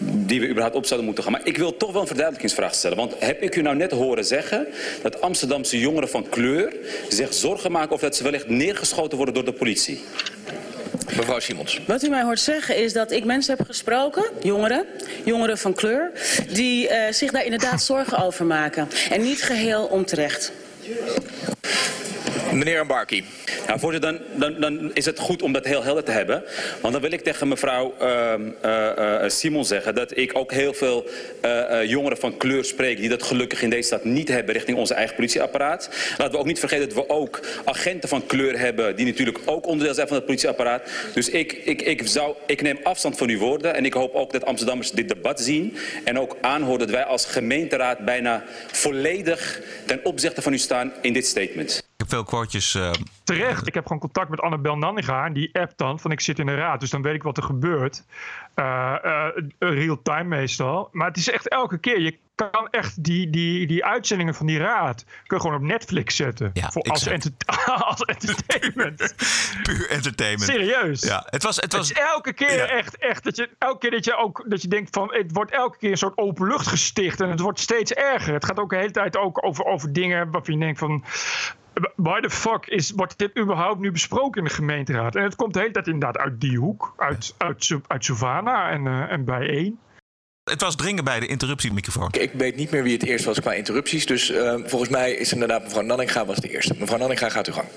[0.00, 1.32] die we überhaupt op zouden moeten gaan.
[1.32, 2.96] Maar ik wil toch wel een verduidelijkingsvraag stellen.
[2.96, 4.66] Want heb ik u nou net horen zeggen
[5.02, 6.76] dat Amsterdamse jongeren van kleur
[7.08, 10.04] zich zorgen maken of dat ze wellicht neergeschoten worden door de politie?
[11.16, 11.80] Mevrouw Simons.
[11.86, 14.86] Wat u mij hoort zeggen is dat ik mensen heb gesproken, jongeren,
[15.24, 16.10] jongeren van kleur,
[16.48, 18.88] die eh, zich daar inderdaad zorgen over maken.
[19.10, 20.52] En niet geheel onterecht.
[22.54, 23.24] Meneer Barkie.
[23.66, 24.20] Ja, voorzitter, dan,
[24.52, 26.42] dan, dan is het goed om dat heel helder te hebben.
[26.80, 30.74] Want dan wil ik tegen mevrouw ehm, eh, eh, Simon zeggen dat ik ook heel
[30.74, 31.06] veel
[31.40, 34.94] eh, jongeren van kleur spreek die dat gelukkig in deze stad niet hebben richting onze
[34.94, 35.88] eigen politieapparaat.
[36.18, 39.66] Laten we ook niet vergeten dat we ook agenten van kleur hebben die natuurlijk ook
[39.66, 40.82] onderdeel zijn van het politieapparaat.
[41.14, 44.32] Dus ik, ik, ik, zou, ik neem afstand van uw woorden en ik hoop ook
[44.32, 50.00] dat Amsterdammers dit debat zien en ook aanhoren dat wij als gemeenteraad bijna volledig ten
[50.04, 51.82] opzichte van u staan in dit statement.
[51.96, 52.74] Ik heb veel quotejes.
[52.74, 52.90] eh,
[53.24, 53.66] Terecht.
[53.66, 55.24] Ik heb gewoon contact met Annabel Nanninga.
[55.24, 56.80] En die appt dan van ik zit in de raad.
[56.80, 58.04] Dus dan weet ik wat er gebeurt.
[58.54, 59.28] Eh, eh,
[59.58, 60.88] Real-time meestal.
[60.92, 62.00] Maar het is echt elke keer.
[62.00, 65.04] Je kan echt die, die, die uitzendingen van die raad...
[65.26, 66.50] kun je gewoon op Netflix zetten.
[66.54, 67.24] voor, als, exact.
[67.24, 69.14] enter- als entertainment.
[69.62, 70.50] puur entertainment.
[70.50, 71.00] Serieus.
[71.02, 72.66] Ja, het was, het was is elke keer Ja.
[72.66, 75.50] echt, echt dat je elke keer dat je ook dat je denkt van het wordt
[75.50, 78.34] elke keer een soort open lucht gesticht en het wordt steeds erger.
[78.34, 81.04] Het gaat ook de hele tijd ook over, over dingen waarvan je denkt van
[81.96, 85.16] why the fuck is, wordt dit überhaupt nu besproken in de gemeenteraad?
[85.16, 88.86] En het komt de hele tijd inderdaad uit die hoek, uit, uit, uit Savannah en,
[88.86, 89.78] eh, en bijeen.
[90.44, 92.08] Het was dringen bij de interruptiemicrofoon.
[92.18, 94.06] Ik weet niet meer wie het eerst was qua interrupties.
[94.06, 96.74] Dus eh, volgens mij is inderdaad mevrouw Nanninga was de eerste.
[96.78, 97.68] Mevrouw Nanninga gaat uw gang.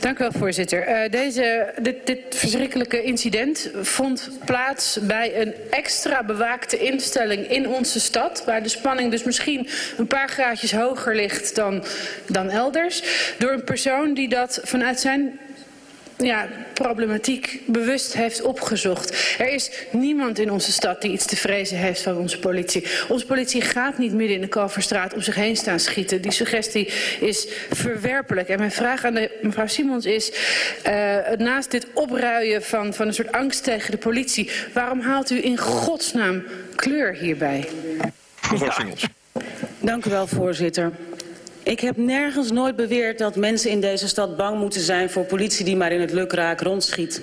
[0.00, 0.82] Dank u wel, voorzitter.
[0.82, 8.00] Eh, deze, dit, dit verschrikkelijke incident vond plaats bij een extra bewaakte instelling in onze
[8.00, 8.42] stad.
[8.46, 11.84] Waar de spanning dus misschien een paar graadjes hoger ligt dan,
[12.26, 13.02] dan elders.
[13.38, 15.38] Door een persoon die dat vanuit zijn
[16.18, 19.36] ja, problematiek bewust heeft opgezocht.
[19.38, 22.86] Er is niemand in onze stad die iets te vrezen heeft van onze politie.
[23.08, 26.22] Onze politie gaat niet midden in de Kalverstraat om zich heen staan schieten.
[26.22, 26.86] Die suggestie
[27.20, 28.48] is verwerpelijk.
[28.48, 30.32] En mijn vraag aan de, mevrouw Simons is...
[30.82, 34.50] eh, naast dit opruien van, van een soort angst tegen de politie...
[34.72, 36.42] waarom haalt u in godsnaam
[36.74, 37.68] kleur hierbij?
[38.50, 39.06] Mevrouw Simons.
[39.80, 40.92] Dank u wel, voorzitter.
[41.68, 45.64] Ik heb nergens nooit beweerd dat mensen in deze stad bang moeten zijn voor politie
[45.64, 47.22] die maar in het lukraak rondschiet.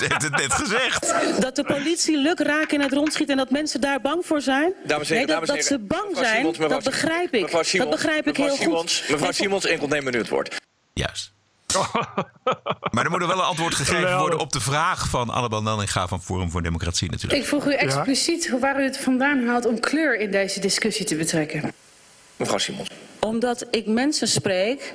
[0.00, 1.14] Je hebt het net gezegd.
[1.40, 4.72] Dat de politie lukraak in het rondschiet en dat mensen daar bang voor zijn?
[4.86, 5.64] Dames en heren, nee, dat, dames dat heren.
[5.64, 7.42] ze bang zijn, Simons, dat begrijp ik.
[7.42, 9.10] Mevrouw Simons, dat begrijp ik mevrouw heel Simons, goed.
[9.10, 10.60] Mevrouw Simons, enkel neem nu het woord.
[10.92, 11.32] Juist.
[12.90, 16.08] Maar er moet er wel een antwoord gegeven worden op de vraag van Annabel Nanninga
[16.08, 17.42] van Forum voor Democratie natuurlijk.
[17.42, 21.16] Ik vroeg u expliciet waar u het vandaan haalt om kleur in deze discussie te
[21.16, 21.72] betrekken.
[22.36, 22.88] Mevrouw Simons.
[23.20, 24.94] Omdat ik mensen spreek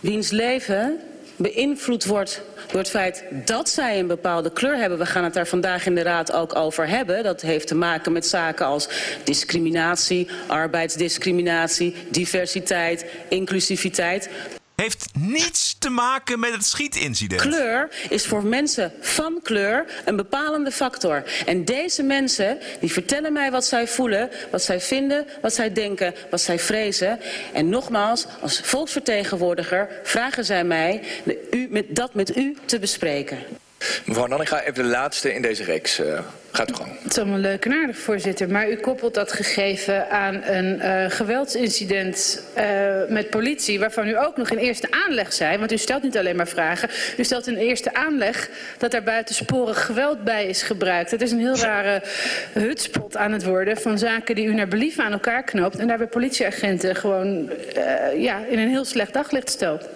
[0.00, 1.00] wiens leven
[1.36, 4.98] beïnvloed wordt door het feit dat zij een bepaalde kleur hebben.
[4.98, 7.22] We gaan het daar vandaag in de Raad ook over hebben.
[7.22, 8.88] Dat heeft te maken met zaken als
[9.24, 14.28] discriminatie, arbeidsdiscriminatie, diversiteit, inclusiviteit
[14.76, 17.40] heeft niets te maken met het schietincident.
[17.40, 21.24] Kleur is voor mensen van kleur een bepalende factor.
[21.46, 26.14] En deze mensen die vertellen mij wat zij voelen, wat zij vinden, wat zij denken,
[26.30, 27.20] wat zij vrezen.
[27.52, 31.02] En nogmaals, als volksvertegenwoordiger vragen zij mij
[31.88, 33.38] dat met u te bespreken.
[34.04, 36.00] Mevrouw Nanninga, even de laatste in deze reeks.
[36.00, 36.18] Uh,
[36.52, 36.90] gaat u gang.
[37.02, 38.50] Het is allemaal leuk en aardig, voorzitter.
[38.50, 42.64] Maar u koppelt dat gegeven aan een uh, geweldsincident uh,
[43.08, 43.78] met politie...
[43.78, 45.58] waarvan u ook nog in eerste aanleg zei...
[45.58, 46.88] want u stelt niet alleen maar vragen...
[47.16, 51.10] u stelt in eerste aanleg dat er buitensporig geweld bij is gebruikt.
[51.10, 52.02] Het is een heel rare
[52.52, 53.76] hutspot aan het worden...
[53.76, 55.78] van zaken die u naar believen aan elkaar knoopt...
[55.78, 57.50] en daarbij politieagenten gewoon
[58.16, 59.88] ja, in een heel slecht daglicht stelt.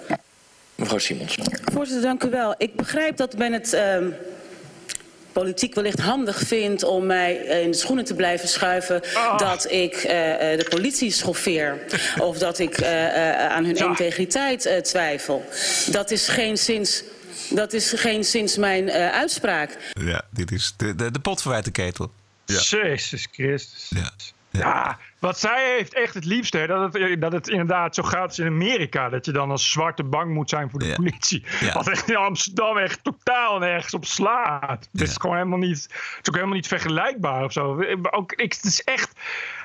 [0.81, 1.39] Mevrouw Simons.
[1.73, 2.55] Voorzitter, dank u wel.
[2.59, 3.97] Ik begrijp dat men het uh,
[5.33, 9.39] politiek wellicht handig vindt om mij in de schoenen te blijven schuiven oh.
[9.39, 11.79] dat ik uh, de politie schoffeer
[12.29, 13.87] of dat ik uh, aan hun ja.
[13.87, 15.45] integriteit twijfel.
[15.91, 17.03] Dat is geen sinds
[17.51, 19.77] dat is geen sinds mijn uitspraak.
[20.05, 22.13] Ja, dit is de, de, de pot verwijt de ketel.
[22.45, 22.61] Ja.
[22.61, 23.87] Jezus Christus.
[23.89, 24.13] Ja.
[24.51, 28.39] Ja, wat zij heeft echt het liefste, dat, het, dat het inderdaad zo gaat als
[28.39, 29.09] in Amerika.
[29.09, 31.45] Dat je dan als zwarte bang moet zijn voor de politie.
[31.75, 34.89] Wat echt in Amsterdam echt totaal nergens op slaat.
[34.93, 37.85] Het is gewoon helemaal niet, het is ook helemaal niet vergelijkbaar of zo.
[38.11, 39.13] Ook, ik, het is echt,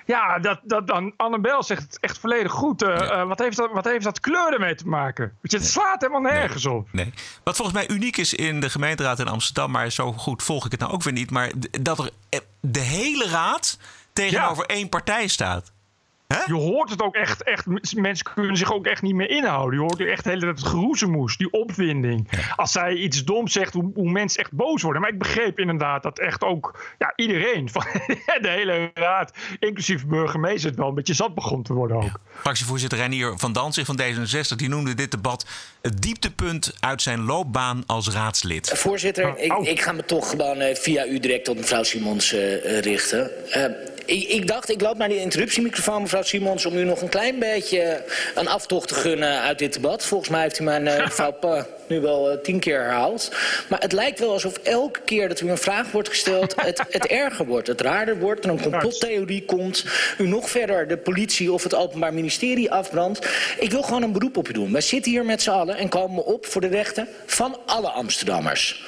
[0.06, 2.84] ja, dat, dat, dan, Annabel zegt het echt volledig goed.
[2.84, 5.38] Uh, uh, wat, heeft dat, wat heeft dat kleur ermee te maken?
[5.42, 6.74] Je, het slaat helemaal nergens nee.
[6.74, 6.88] op.
[6.92, 7.14] Nee.
[7.44, 10.72] Wat volgens mij uniek is in de gemeenteraad in Amsterdam, maar zo goed volg ik
[10.72, 11.32] het nou ook weer niet.
[11.32, 13.78] Maar dat er eh, de hele raad
[14.16, 14.76] tegenover ja.
[14.76, 15.74] één partij staat.
[16.28, 16.38] He?
[16.46, 17.66] Je hoort het ook echt, echt.
[17.96, 19.80] Mensen kunnen zich ook echt niet meer inhouden.
[19.80, 22.28] Je hoort echt de hele tijd het geroezemoes, die opwinding.
[22.30, 22.54] Ja.
[22.56, 25.02] Als zij iets dom zegt, hoe, hoe, mensen echt boos worden.
[25.02, 27.86] Maar ik begreep inderdaad dat echt ook ja, iedereen van
[28.42, 32.04] de hele raad, inclusief burgemeester, het wel een beetje zat begon te worden ook.
[32.04, 32.16] Ja.
[32.40, 35.46] Fractievoorzitter Renier van Danzig van D66, die noemde dit debat
[35.82, 38.70] het dieptepunt uit zijn loopbaan als raadslid.
[38.70, 42.80] Voorzitter, ik, ik, ga me toch gewoon uh, via u direct tot mevrouw Simons uh,
[42.80, 43.32] richten.
[43.56, 43.66] Uh,
[44.06, 47.40] ik, ik, dacht, ik loop naar die interruptiemicrofoon, mevrouw Simons, om u nog een klein
[47.40, 48.04] beetje
[48.36, 50.06] een aftocht te gunnen uit dit debat.
[50.06, 51.38] Volgens mij heeft u mijn uh, mevrouw
[51.88, 53.32] nu wel uh, tien keer herhaald.
[53.68, 57.06] Maar het lijkt wel alsof elke keer dat u een vraag wordt gesteld, het, het
[57.06, 58.44] erger wordt, het raarder wordt.
[58.44, 59.86] En een complottheorie komt,
[60.18, 63.28] u nog verder de politie of het Openbaar Ministerie afbrandt.
[63.60, 64.72] Ik wil gewoon een beroep op u doen.
[64.72, 68.84] Wij zitten hier met z'n allen en komen op voor de rechten van alle Amsterdammers.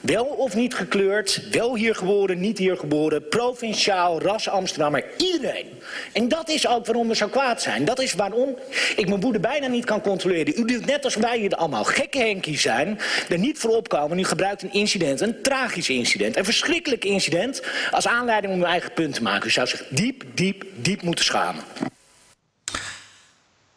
[0.00, 5.66] Wel of niet gekleurd, wel hier geboren, niet hier geboren, provinciaal, ras Amsterdammer, iedereen.
[6.12, 7.84] En dat is ook waarom we zo kwaad zijn.
[7.84, 8.56] Dat is waarom
[8.96, 10.60] ik mijn woede bijna niet kan controleren.
[10.60, 14.18] U doet net als wij hier allemaal gekke henkies zijn, er niet voor opkomen.
[14.18, 18.92] U gebruikt een incident, een tragisch incident, een verschrikkelijk incident, als aanleiding om uw eigen
[18.92, 19.48] punt te maken.
[19.48, 21.64] U zou zich diep, diep, diep moeten schamen.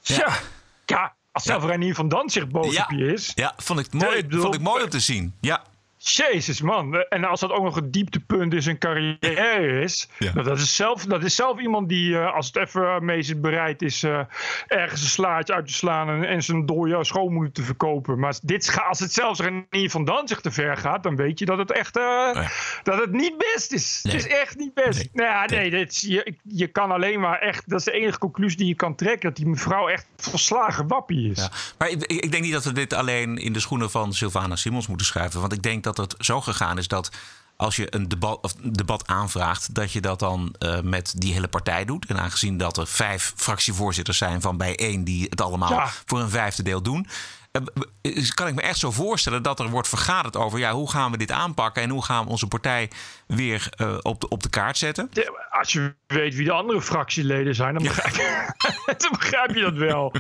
[0.02, 0.40] Ja,
[0.86, 2.84] ja als zelf Renier van Danzig boos ja.
[2.84, 3.32] op je is.
[3.36, 5.34] Ja, vond ik mooi, ja, ik bedoel, vond ik mooi om te zien.
[5.42, 5.64] Ja.
[6.06, 6.96] Jezus, man.
[6.96, 10.10] En als dat ook nog het dieptepunt in zijn carrière is.
[10.20, 10.34] Ja.
[10.34, 13.82] Nou, dat, is zelf, dat is zelf iemand die, uh, als het even mee bereid
[13.82, 14.04] is.
[14.04, 14.20] Uh,
[14.68, 16.10] ergens een slaatje uit te slaan.
[16.10, 18.20] En, en zijn dode schoonmoeder te verkopen.
[18.20, 21.04] Maar dit, als het zelfs Renier van Danzig te ver gaat.
[21.04, 21.98] dan weet je dat het echt.
[21.98, 22.48] Uh, nee.
[22.84, 24.00] dat het niet best is.
[24.04, 24.16] Nee.
[24.16, 24.98] Het is echt niet best.
[24.98, 27.70] Nee, nou ja, nee dit, je, je kan alleen maar echt.
[27.70, 29.30] Dat is de enige conclusie die je kan trekken.
[29.30, 31.38] Dat die mevrouw echt volslagen wappie is.
[31.38, 31.52] Ja.
[31.78, 34.88] Maar ik, ik denk niet dat we dit alleen in de schoenen van Sylvana Simons
[34.88, 35.40] moeten schuiven.
[35.40, 37.10] Want ik denk dat dat het zo gegaan is dat
[37.56, 41.48] als je een debat, of debat aanvraagt, dat je dat dan uh, met die hele
[41.48, 42.06] partij doet.
[42.06, 45.92] En aangezien dat er vijf fractievoorzitters zijn van bijeen die het allemaal ja.
[46.06, 47.08] voor een vijfde deel doen.
[47.54, 51.12] Uh, kan ik me echt zo voorstellen dat er wordt vergaderd over ja, hoe gaan
[51.12, 52.90] we dit aanpakken en hoe gaan we onze partij
[53.28, 55.10] weer uh, op, de, op de kaart zetten?
[55.12, 58.56] De, als je weet wie de andere fractieleden zijn, dan begrijp, ja.
[58.98, 60.14] dan begrijp je dat wel.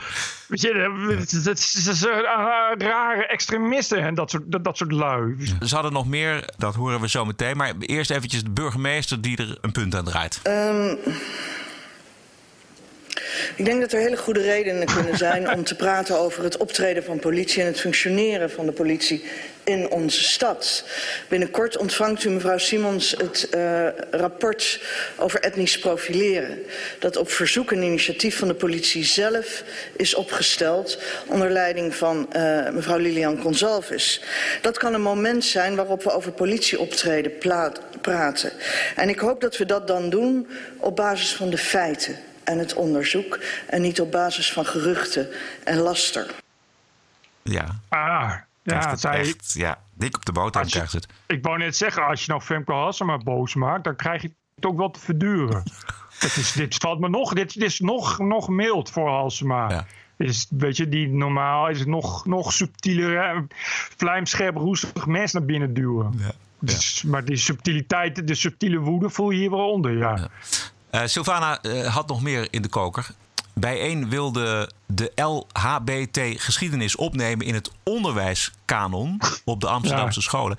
[0.48, 2.04] Weet je, dat is
[2.78, 5.56] rare extremisten en dat soort, dat, dat soort lui.
[5.60, 7.58] Ze hadden nog meer, dat horen we zo meteen.
[7.58, 10.40] Maar eerst eventjes de burgemeester die er een punt aan draait.
[10.44, 10.98] Um,
[13.56, 17.04] ik denk dat er hele goede redenen kunnen zijn om te praten over het optreden
[17.04, 19.24] van politie en het functioneren van de politie
[19.64, 20.84] in onze stad.
[21.30, 24.82] Binnenkort ontvangt u, mevrouw Simons, het uh, rapport
[25.18, 26.64] over etnisch profileren.
[27.00, 29.64] Dat op verzoek en initiatief van de politie zelf
[29.96, 34.22] is opgesteld onder leiding van uh, mevrouw Lilian Gonzalves.
[34.62, 37.38] Dat kan een moment zijn waarop we over politieoptreden
[38.02, 38.52] praten.
[38.96, 42.74] En ik hoop dat we dat dan doen op basis van de feiten en het
[42.74, 45.28] onderzoek en niet op basis van geruchten
[45.64, 46.36] en laster.
[47.42, 47.80] Ja.
[47.90, 48.34] Ah,
[48.64, 51.08] ja, het zij, echt, ja, dik op de boterham krijgt ze het.
[51.26, 54.66] ik wou net zeggen, als je nou Femke Halsema boos maakt, dan krijg je het
[54.66, 55.64] ook wel te verduren.
[56.20, 59.86] Het is, dit valt me nog, dit, dit is nog, nog mild voor Halsema.
[60.18, 63.46] Is, weet je, die normaal is het nog, nog subtieler,
[63.98, 66.20] vlijmscherp, roestig mes naar binnen duwen.
[66.60, 70.16] Dus, maar die subtiliteit, de subtiele woede voel je hier wel onder, ja.
[70.16, 70.24] Eh,
[71.06, 73.08] Sylvana eh, had nog meer in de koker.
[73.54, 80.58] Bijeen wilde de LHBT-geschiedenis opnemen in het onderwijskanon op de Amsterdamse scholen.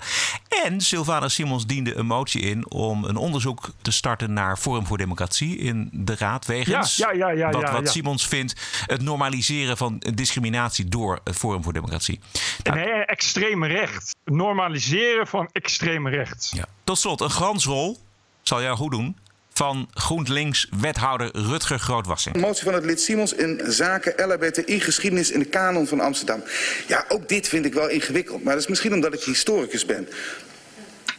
[0.63, 4.97] En Sylvana Simons diende een motie in om een onderzoek te starten naar Forum voor
[4.97, 6.45] Democratie in de Raad.
[6.45, 7.89] Wegens Ja, ja, wat, wat.
[7.89, 12.19] Simons vindt het normaliseren van discriminatie door het Forum voor Democratie.
[12.63, 14.15] Nee, extreem recht.
[14.25, 16.51] Normaliseren van extreem recht.
[16.53, 16.65] Ja.
[16.83, 17.99] Tot slot, een glansrol,
[18.41, 19.17] zal jou goed doen,
[19.57, 22.35] van GroenLinks-wethouder Rutger Grootwassing.
[22.35, 26.43] Een motie van het lid Simons in zaken LHBTI-geschiedenis in de kanon van Amsterdam.
[26.87, 28.43] Ja, ook dit vind ik wel ingewikkeld.
[28.43, 30.07] Maar dat is misschien omdat ik historicus ben.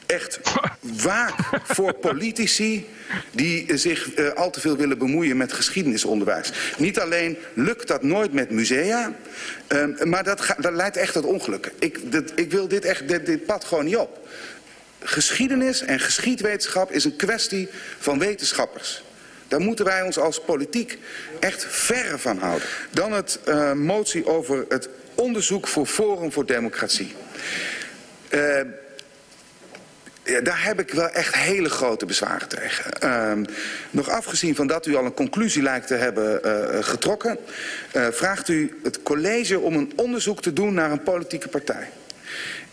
[0.06, 0.40] Echt
[0.80, 1.34] waak
[1.64, 2.86] voor politici
[3.30, 6.52] die zich eh, al te veel willen bemoeien met geschiedenisonderwijs.
[6.78, 9.12] Niet alleen lukt dat nooit met musea,
[9.66, 11.72] eh, maar dat, ga- dat leidt echt tot ongelukken.
[11.78, 14.28] Ik, dat, ik wil dit, echt, dit, dit pad gewoon niet op.
[15.08, 19.02] Geschiedenis en geschiedwetenschap is een kwestie van wetenschappers.
[19.48, 20.98] Daar moeten wij ons als politiek
[21.40, 22.68] echt verre van houden.
[22.90, 27.14] Dan het eh, motie over het onderzoek voor Forum voor Democratie.
[30.24, 32.92] Ja, daar heb ik wel echt hele grote bezwaren tegen.
[32.92, 33.44] Ehm,
[33.90, 37.38] nog afgezien van dat u al een conclusie lijkt te hebben eh, getrokken...
[37.92, 41.88] vraagt u het college om een onderzoek te doen naar een politieke partij.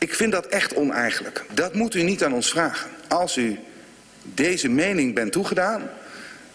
[0.03, 1.45] Ik vind dat echt oneigenlijk.
[1.53, 2.89] Dat moet u niet aan ons vragen.
[3.07, 3.59] Als u
[4.23, 5.89] deze mening bent toegedaan,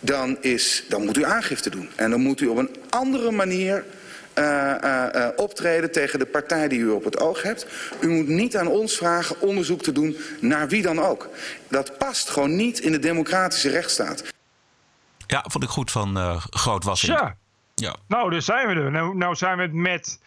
[0.01, 1.89] dan, is, dan moet u aangifte doen.
[1.97, 3.85] En dan moet u op een andere manier
[4.33, 7.67] eh, eh, eh, optreden tegen de partij die u op het oog hebt.
[8.01, 11.29] U moet niet aan ons vragen onderzoek te doen naar wie dan ook.
[11.69, 14.25] Dat past gewoon niet in de democratische rechtsstaat.
[15.27, 17.19] Ja, vond ik goed van eh Grootwassing.
[17.19, 17.37] Ja.
[17.75, 17.97] Ja.
[18.09, 18.91] Nou, daar zijn we er.
[18.91, 20.19] Nou, nou zijn we het met,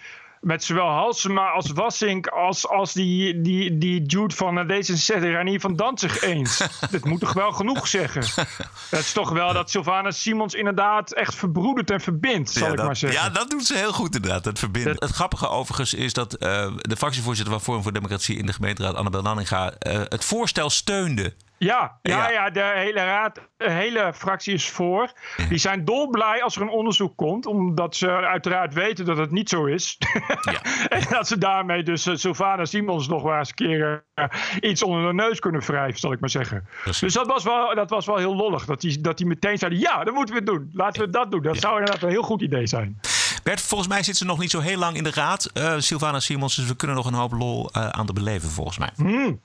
[0.41, 5.59] met zowel Halsema als Wassink als, als die, die, die dude van eh, D66, Ranier
[5.59, 6.57] van Danzig eens.
[6.91, 8.45] Dat moet toch wel genoeg zeggen.
[8.89, 12.77] Dat is toch wel dat Sylvana Simons inderdaad echt verbroedert en verbindt, zal ja, ik
[12.77, 13.21] dat, maar zeggen.
[13.21, 14.95] Ja, dat doet ze heel goed inderdaad, het verbinden.
[14.99, 18.95] Het grappige overigens is dat eh, de fractievoorzitter van Forum voor Democratie in de gemeenteraad,
[18.95, 21.33] Annabel Nanninga, eh, het voorstel steunde.
[21.65, 22.29] Ja, ja, Ja.
[22.29, 25.11] ja, de hele raad, de hele fractie is voor.
[25.49, 29.49] Die zijn dolblij als er een onderzoek komt, omdat ze uiteraard weten dat het niet
[29.49, 29.97] zo is.
[30.89, 34.25] en dat ze daarmee dus uh, Sylvana Simons nog wel eens een keer eh,
[34.59, 36.67] iets onder de neus kunnen wrijven, zal ik maar zeggen.
[36.99, 39.79] Dus dat was wel, dat was wel heel lollig, dat die, dat die meteen zeiden,
[39.79, 40.69] ja, dat moeten we doen.
[40.73, 41.41] Laten we dat doen.
[41.41, 42.99] Dat zou inderdaad een heel goed idee zijn.
[43.43, 46.19] Bert, volgens mij zit ze nog niet zo heel lang in de raad, eh Sylvana
[46.19, 48.89] Simons, dus we kunnen nog een hoop lol eh, aan de beleven volgens mij.
[48.95, 49.41] Hmm.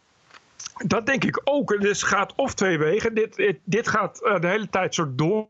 [0.84, 1.80] Dat denk ik ook.
[1.80, 3.14] Dus het gaat of twee wegen.
[3.14, 5.48] Dit, dit, dit gaat eh, de hele tijd zo door.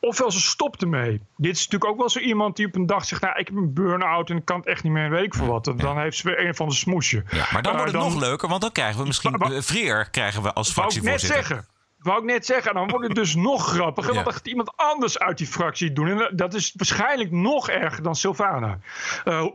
[0.00, 1.22] Ofwel ze stopt ermee.
[1.36, 3.22] Dit is natuurlijk ook wel zo iemand die op een dag zegt...
[3.22, 5.46] Nou, ik heb een burn-out en ik kan het echt niet meer, weet ik veel
[5.46, 5.64] wat.
[5.76, 7.24] Dan heeft ze weer een van de smoesje.
[7.30, 10.10] Ja, maar dan Eh, wordt het nog leuker, want dan krijgen we misschien uh, Vreer
[10.10, 11.46] krijgen we als Wou ik net fractievoorzitter.
[11.46, 11.74] zeggen.
[11.98, 14.12] Wou ik net zeggen, dan wordt het dus nog grappiger.
[14.12, 16.08] Want dan gaat iemand anders uit die fractie doen.
[16.08, 18.78] En dat is waarschijnlijk nog erger dan Sylvana.
[19.24, 19.46] Eh,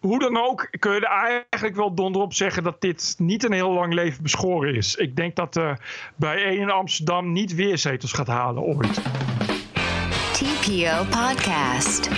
[0.00, 3.52] hoe dan ook kun je er eigenlijk wel donder op zeggen dat dit niet een
[3.52, 4.94] heel lang leven beschoren is.
[4.94, 5.72] Ik denk dat eh
[6.16, 9.00] bij 1 in Amsterdam niet weer zetels gaat halen ooit.
[10.32, 12.08] TPO Podcast.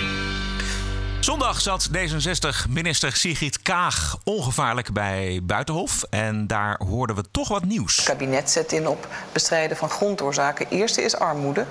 [1.19, 6.03] Zondag zat D66-minister Sigrid Kaag ongevaarlijk bij Buitenhof.
[6.09, 7.95] En daar hoorden we toch wat nieuws.
[7.95, 10.67] Het kabinet zet in op bestrijden van grondoorzaken.
[10.69, 11.65] Eerste is armoede,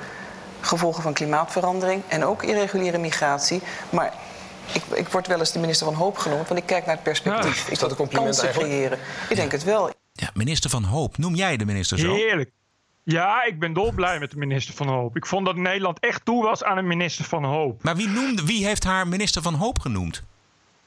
[0.61, 3.63] gevolgen van klimaatverandering en ook irreguliere migratie.
[3.91, 4.13] Maar
[4.73, 7.05] ik, ik word wel eens de minister van Hoop genoemd, want ik kijk naar het
[7.05, 7.69] perspectief.
[7.69, 8.73] ik dat een compliment kansen eigenlijk?
[8.73, 8.99] creëren.
[9.29, 9.91] Ik denk het wel.
[10.13, 11.19] Ja, minister van Hoop.
[11.19, 12.15] Noem jij de minister zo?
[12.15, 12.51] Heerlijk.
[13.05, 15.17] Ja, ik ben dolblij met de minister van Hoop.
[15.17, 17.83] Ik vond dat Nederland echt toe was aan een minister van Hoop.
[17.83, 20.23] Maar wie, noemde, wie heeft haar minister van Hoop genoemd?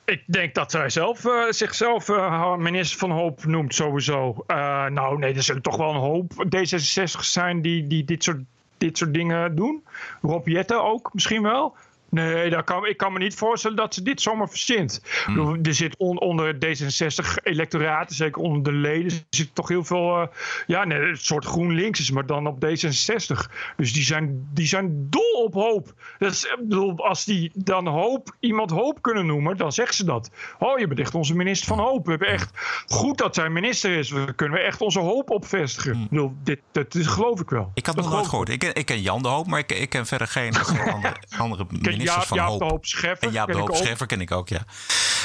[0.05, 4.43] Ik denk dat zij zelf, eh, zichzelf eh, minister van Hoop noemt, sowieso.
[4.47, 8.39] Eh, nou, nee, er zullen toch wel een hoop D66 zijn die, die dit, soort,
[8.77, 9.83] dit soort dingen doen.
[10.21, 11.75] Rob Jetten ook, misschien wel.
[12.15, 15.01] Nee, dat kan, ik kan me niet voorstellen dat ze dit zomaar verzint.
[15.25, 20.21] Bedoel, Er zit on- onder D66-electoraten, zeker onder de leden, zit toch heel veel...
[20.21, 20.27] eh,
[20.67, 23.51] ja, nee, een soort GroenLinks, maar dan op D66.
[23.77, 25.93] Dus die zijn, die zijn dol op hoop.
[26.19, 30.05] Dat is, ik bedoel, als die dan hoop, iemand hoop kunnen noemen, dan zeggen ze
[30.05, 30.29] dat.
[30.59, 32.03] Oh, je bent echt onze minister van hoop.
[32.05, 32.49] We hebben echt
[32.87, 34.11] goed dat zij minister is.
[34.11, 36.01] We kunnen echt onze hoop opvestigen.
[36.01, 37.71] Ik bedoel, dit, dit, dit geloof ik wel.
[37.73, 38.49] Ik had Dat nog nooit gehoord.
[38.49, 40.53] Ik ken, ik ken Jan de Hoop, maar ik, ik ken verder geen
[40.93, 42.15] andere, andere Ken ministers.
[42.15, 42.59] ministers Jaap- van Jaap Hoop.
[42.59, 43.83] de Hoop Scheffer En Jaap de ken ik Hoop ook.
[43.85, 44.59] Scheffer ken ik ook, ja.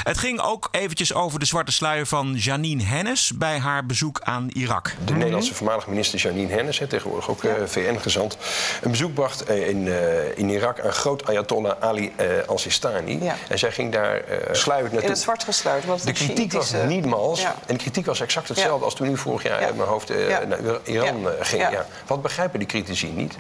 [0.03, 3.33] Het ging ook eventjes over de zwarte sluier van Janine Hennis...
[3.35, 4.95] bij haar bezoek aan Irak.
[5.05, 8.37] De Nederlandse voormalige minister Janine Hennis, hè, tegenwoordig ook eh, VN-gezant,
[8.83, 13.23] een bezoek bracht eh, in, eh, in Irak aan groot Ayatollah Ali eh, al-Sistani.
[13.25, 13.37] Ja.
[13.49, 15.09] En zij ging daar eh sluiend naartoe.
[15.09, 15.85] In het zwart gesluit.
[15.85, 17.41] Want De kritiek was niet mals.
[17.41, 17.55] Ja.
[17.67, 20.45] En de kritiek was exact hetzelfde als toen u vorig jaar uit mijn hoofd Ja.
[20.45, 21.31] naar Iran Ja.
[21.41, 21.63] ging.
[21.63, 21.71] Ja.
[21.71, 21.87] Ja.
[22.07, 23.37] Wat begrijpen die critici niet?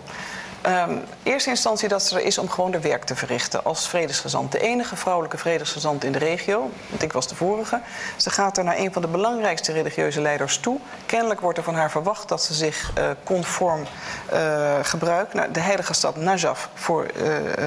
[0.62, 4.52] Ehm, eerste instantie dat ze er is om gewoon de werk te verrichten als vredesgezant.
[4.52, 7.80] De enige vrouwelijke vredesgezant in de regio, want ik was de vorige.
[8.16, 10.78] Ze gaat er naar een van de belangrijkste religieuze leiders toe.
[11.06, 13.86] Kennelijk wordt er van haar verwacht dat ze zich eh, conform
[14.26, 15.34] eh, gebruikt.
[15.34, 17.06] Nou, de heilige stad Najaf voor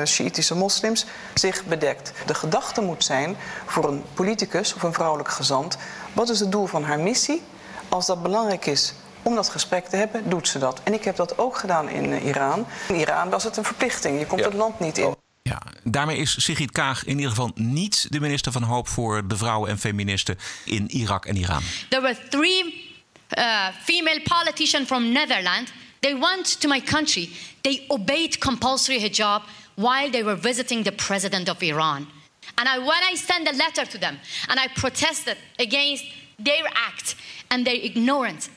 [0.04, 2.12] Sjiïtische moslims zich bedekt.
[2.26, 5.78] De gedachte moet zijn voor een politicus of een vrouwelijk gezant...
[6.14, 7.44] wat is het doel van haar missie?
[7.90, 8.94] Als dat belangrijk is
[9.24, 10.82] om dat gesprek te hebben, doet ze dat.
[10.84, 12.66] En ik heb dat ook gedaan in eh, Iran.
[12.88, 14.20] In Iran was het een verplichting.
[14.20, 15.16] Je komt het land niet in.
[15.42, 18.88] Ja, daarmee is Sigrid Kaag in ieder geval niet de minister van Hoop...
[18.88, 21.62] voor de vrouwen en feministen in Irak en Iran.
[21.90, 22.92] There were three
[23.38, 25.72] uh, female politicians from Netherlands.
[26.00, 27.30] They went to my country.
[27.62, 29.42] They obeyed compulsory hijab
[29.76, 32.08] while they were visiting the president of Iran.
[32.56, 34.20] And I, when I sent a letter to them
[34.50, 36.04] and I protested against
[36.38, 37.16] their act
[37.50, 38.50] and their ignorance,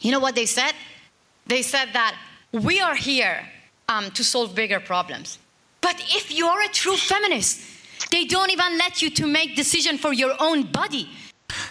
[0.00, 0.74] you know what they said?
[1.46, 2.14] They said that
[2.50, 3.48] we are here
[3.86, 5.38] um, to solve bigger problems.
[5.80, 7.60] But if you're a true feminist,
[8.10, 11.08] they don't even let you to make decision for your own body.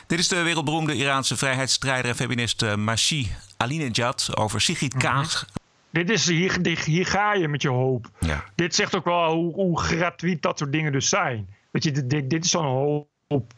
[0.08, 5.46] Dit is de wereldberoemde Iraanse vrijheidsstrijder en feminist uh, Mashi Alinejad over Sigrid Kaag.
[5.92, 8.10] Dit is, hier, hier, hier ga je met je hoop.
[8.20, 8.44] Ja.
[8.56, 11.50] Dit zegt ook wel hoe, hoe gratuit dat soort dingen dus zijn.
[11.72, 13.54] Weet je, dit, dit, dit is zo'n hoop.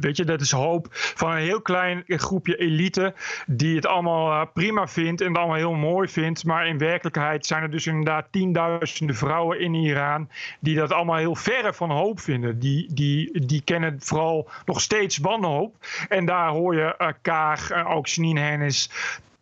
[0.00, 3.14] Weet je, dat is hoop van een heel klein groepje elite
[3.46, 6.44] die het allemaal uh, prima vindt en het allemaal heel mooi vindt.
[6.44, 10.28] Maar in werkelijkheid zijn er dus inderdaad tienduizenden vrouwen in Iran
[10.60, 12.58] die dat allemaal heel verre van hoop vinden.
[12.58, 15.74] Die, die, die kennen vooral nog steeds wanhoop.
[16.08, 18.90] En daar hoor je uh, Kaag ook Janine Hennis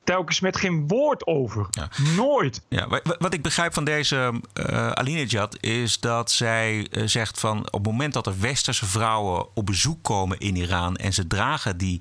[0.04, 1.66] telkens met geen woord over.
[1.70, 1.88] Ja.
[2.16, 2.62] Nooit.
[2.68, 7.72] Ja, wat ik begrijp van deze uh, Alinejad is dat zij uh, zegt van op
[7.72, 12.00] het moment dat er westerse vrouwen op bezoek komen in Iran en ze dragen die,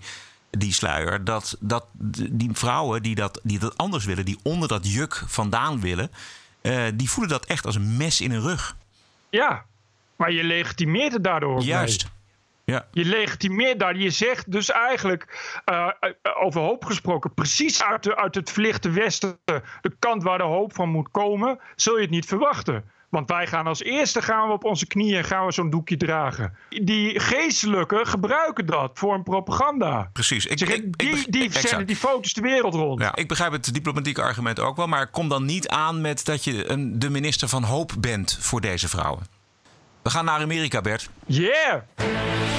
[0.50, 1.86] die sluier, dat, dat
[2.30, 6.12] die vrouwen die dat, die dat anders willen, die onder dat juk vandaan willen,
[6.62, 8.76] uh, die voelen dat echt als een mes in hun rug.
[9.30, 9.66] Ja,
[10.16, 11.62] maar je legitimeert het daardoor.
[11.62, 12.04] Juist.
[12.04, 12.18] Mee.
[12.70, 12.88] Ja.
[12.92, 13.98] Je legitimeert daar.
[13.98, 15.88] Je zegt dus eigenlijk, uh,
[16.40, 19.40] over hoop gesproken, precies uit, de, uit het verlichte westen,
[19.82, 22.84] de kant waar de hoop van moet komen, zul je het niet verwachten.
[23.10, 25.98] Want wij gaan als eerste gaan we op onze knieën en gaan we zo'n doekje
[25.98, 26.58] dragen.
[26.70, 30.10] Die geestelijke gebruiken dat voor een propaganda.
[30.14, 30.46] Precies.
[30.46, 33.02] Ik, zeg, ik, die ik, die die foto's de wereld rond.
[33.02, 34.88] Ja, ik begrijp het diplomatieke argument ook wel.
[34.88, 38.62] Maar kom dan niet aan met dat je een, de minister van hoop bent voor
[38.62, 39.24] deze vrouwen.
[40.02, 41.10] We gaan naar Amerika, Bert.
[41.26, 42.59] Yeah!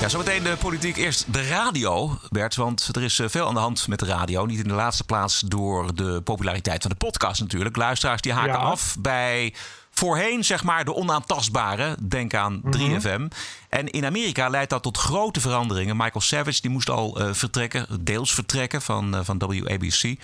[0.00, 0.96] Ja, zometeen de politiek.
[0.96, 2.56] Eerst de radio, Bert.
[2.56, 4.46] Want er is veel aan de hand met de radio.
[4.46, 7.76] Niet in de laatste plaats door de populariteit van de podcast natuurlijk.
[7.76, 8.58] Luisteraars die haken ja.
[8.58, 9.54] af bij
[9.90, 11.96] voorheen zeg maar de onaantastbare.
[12.00, 12.80] Denk aan 3FM.
[12.80, 13.28] Mm -hmm.
[13.68, 15.96] En in Amerika leidt dat tot grote veranderingen.
[15.96, 20.16] Michael Savage die moest al uh, vertrekken, deels vertrekken van, uh, van WABC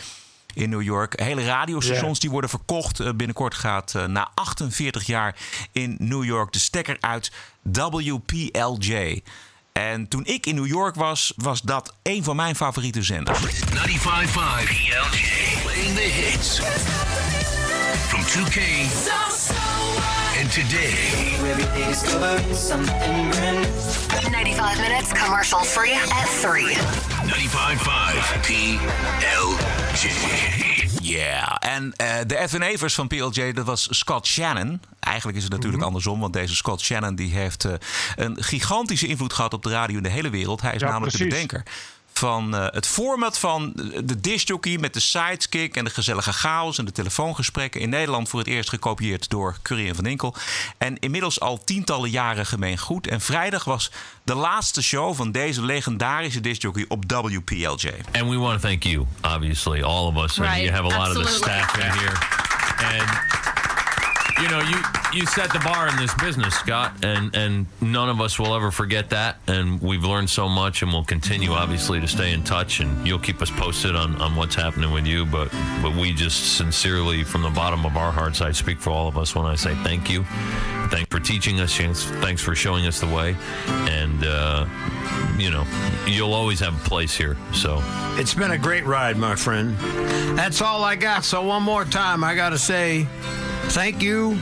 [0.55, 1.21] in New York.
[1.21, 2.21] Hele radiostations yeah.
[2.21, 3.01] die worden verkocht.
[3.01, 5.37] Uh, binnenkort gaat na 48 jaar
[5.73, 9.23] in New York de stekker uit WPLJ.
[9.73, 13.39] En toen ik in New York was, was dat een van mijn favoriete zenders.
[13.39, 13.45] 95.5
[14.65, 15.63] PLJ.
[15.63, 16.61] Playing the hits.
[18.09, 18.61] From 2K.
[20.41, 20.95] And today.
[24.09, 26.67] 95 minutes commercial free at 3.
[26.67, 30.70] 95.5 PLJ.
[31.11, 31.75] Ja, yeah.
[31.77, 34.81] en uh, de Edwin Evers van PLJ, dat was Scott Shannon.
[35.01, 35.97] Eigenlijk is het natuurlijk mm -hmm.
[35.97, 37.73] andersom, want deze Scott Shannon die heeft uh,
[38.17, 40.61] een gigantische invloed gehad op de radio in de hele wereld.
[40.61, 41.33] Hij is ja, namelijk precies.
[41.33, 41.73] de bedenker
[42.21, 43.73] van uh, het format van
[44.05, 47.81] de discjockey met de sidekick en de gezellige chaos en de telefoongesprekken.
[47.81, 50.35] In Nederland voor het eerst gekopieerd door Curry en Van Inkel.
[50.79, 53.07] En inmiddels al tientallen jaren gemeen goed.
[53.07, 53.91] En vrijdag was
[54.25, 57.91] de laatste show van deze legendarische discjockey op WPLJ.
[58.13, 60.37] And we want to thank you, obviously, all of us.
[60.37, 60.53] Right.
[60.53, 61.23] And you have a lot Absolutely.
[61.23, 62.19] of the staff in here.
[62.97, 63.80] And
[64.41, 64.77] you know, you
[65.13, 68.71] you set the bar in this business, Scott, and and none of us will ever
[68.71, 69.39] forget that.
[69.47, 72.81] And we've learned so much, and we'll continue, obviously, to stay in touch.
[72.81, 75.27] And you'll keep us posted on on what's happening with you.
[75.27, 75.51] But
[75.83, 79.19] but we just sincerely, from the bottom of our hearts, I speak for all of
[79.19, 80.25] us when I say thank you.
[80.91, 81.77] Thanks for teaching us.
[81.77, 83.37] Thanks- for showing us the way.
[83.69, 84.67] And uh,
[85.39, 85.67] you know,
[86.07, 87.37] you'll always have a place here.
[87.53, 87.81] So
[88.19, 89.77] It's been a great ride, my friend.
[90.39, 91.25] That's all I got.
[91.25, 93.07] So one more time, I gotta say
[93.73, 94.37] thank you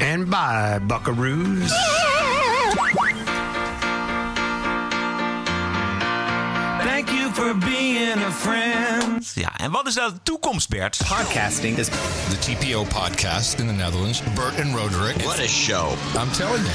[0.00, 1.70] and bye, buckaroos.
[6.82, 9.32] Thank you for being a friend.
[9.34, 11.00] Ja, en wat is nou de toekomst, Bert?
[11.08, 11.86] Podcasting is
[12.28, 14.22] the TPO podcast in the Netherlands.
[14.34, 15.16] Bert and Roderick.
[15.22, 15.94] What a show.
[16.16, 16.72] I'm telling you.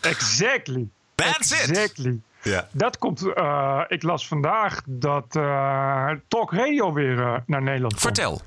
[0.10, 0.88] Exactly.
[1.14, 1.68] That's it.
[1.70, 2.20] exactly.
[2.42, 2.68] Ja.
[2.72, 8.02] Dat komt, eh, ik las vandaag dat eh, Talk Radio weer eh, naar Nederland komt.
[8.02, 8.42] Vertel.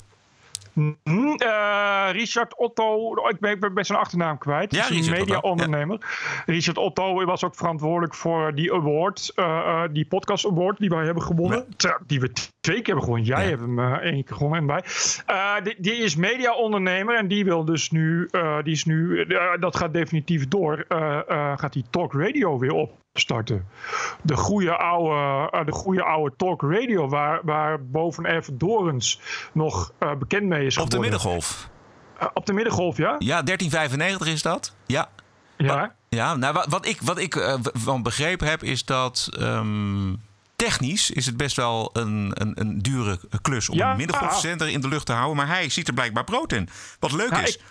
[0.77, 4.75] Mhm, eh, Richard Otto, oh, ik ben, ik ben best achternaam kwijt.
[4.75, 5.99] Ja, een media-ondernemer.
[6.45, 11.05] Richard Otto was ook verantwoordelijk voor die award, eh, eh, die podcast award die wij
[11.05, 11.65] hebben gewonnen.
[11.77, 12.31] Ter- Die we
[12.67, 13.23] twee keer gewonnen.
[13.23, 14.83] Jij hebt hem eh, één keer gewonnen en wij.
[15.25, 19.25] Eh, die, die is media-ondernemer en die wil dus nu, eh, die is nu,
[19.59, 20.85] dat gaat definitief door,
[21.55, 23.67] gaat die Talk Radio weer opstarten.
[24.21, 29.21] De goede oude, de goede oude Talk Radio waar, waar boven Even Dorens
[29.53, 31.69] nog bekend mee is Op de middengolf.
[32.33, 33.15] Op de middengolf, ja?
[33.19, 34.75] Ja, 1395 is dat.
[34.85, 35.09] Ja.
[35.57, 35.95] Ja.
[36.09, 40.13] Ja, nou, wat, ik, wat ik van begrepen heb, is dat ehm,
[40.57, 43.91] technisch is het best wel een, een, een dure klus om Ja.
[43.91, 45.35] een middengolfzender in de lucht te houden.
[45.35, 46.69] Maar hij ziet er blijkbaar brood in.
[46.99, 47.55] Wat leuk Nou, is.
[47.55, 47.61] ik,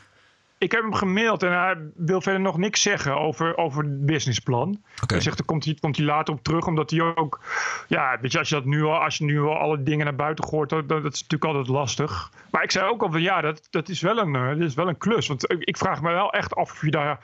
[0.59, 4.83] ik heb hem gemaild en hij wil verder nog niks zeggen over, over het businessplan.
[5.07, 7.41] Hij zegt, er komt hij, komt hij later op terug, omdat hij ook...
[7.89, 10.15] Ja, weet je, als je, dat nu al, als je nu al alle dingen naar
[10.17, 12.31] buiten gooit, dat, dat is natuurlijk altijd lastig.
[12.51, 14.75] Maar ik zei ook al van, ja, dat, dat, is, wel een, eh, dat is
[14.75, 15.27] wel een klus.
[15.27, 17.19] Want ik, ik vraag me wel echt af of je daar...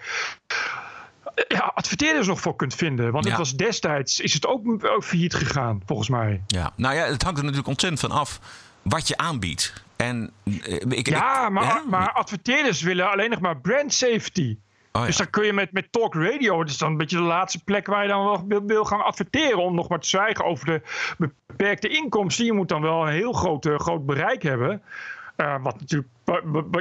[1.48, 3.12] Ja, adverteerders nog voor kunt vinden.
[3.12, 3.30] Want Ja.
[3.30, 6.42] het was destijds, is het ook, ook failliet gegaan, volgens mij.
[6.46, 8.40] Ja, nou ja, het hangt er natuurlijk ontzettend van af
[8.82, 9.72] wat je aanbiedt.
[9.96, 11.80] En eh, ik, Ja, ik- maar, hè?
[11.88, 14.58] maar adverteerders willen alleen nog maar brand safety.
[14.92, 17.22] Oh, Dus dan kun je met, met talk radio, dat is dan een beetje de
[17.22, 19.58] laatste plek waar je dan wel wil, wil gaan adverteren.
[19.62, 20.82] Om nog maar te zwijgen over de
[21.46, 22.44] beperkte inkomsten.
[22.44, 24.82] Je moet dan wel een heel groot, eh, groot bereik hebben.
[25.36, 26.08] Eh, wat natuurlijk,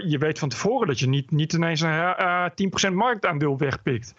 [0.07, 2.45] je weet van tevoren dat je niet, niet ineens een eh,
[2.89, 4.13] 10% marktaandeel wegpikt.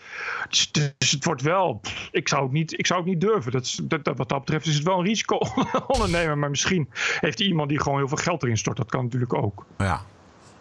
[0.48, 1.80] Dus, dus het wordt wel,
[2.10, 3.52] ik zou het niet, ik zou het niet durven.
[3.52, 5.38] Dat is, dat, wat dat betreft is het wel een risico
[5.86, 6.38] ondernemen.
[6.38, 6.88] Maar misschien
[7.20, 8.76] heeft iemand die gewoon heel veel geld erin stort.
[8.76, 9.66] Dat kan natuurlijk ook.
[9.78, 10.02] Ja.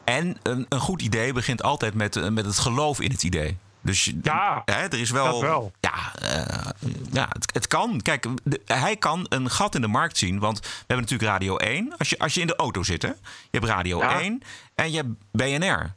[0.03, 3.57] En een, een goed idee begint altijd met, eh, met het geloof in het idee.
[3.81, 5.71] Dus Ja, hè, er is wel.
[5.79, 6.69] Ja, eh,
[7.11, 8.01] ja het, het kan.
[8.01, 10.39] Kijk, de- hij kan een gat in de markt zien.
[10.39, 11.93] Want we hebben natuurlijk Radio 1.
[11.97, 13.07] Als je, als je in de auto zit, hè?
[13.07, 13.15] Je
[13.51, 14.19] hebt Radio Ja.
[14.21, 14.41] 1
[14.75, 15.93] en je hebt BNR.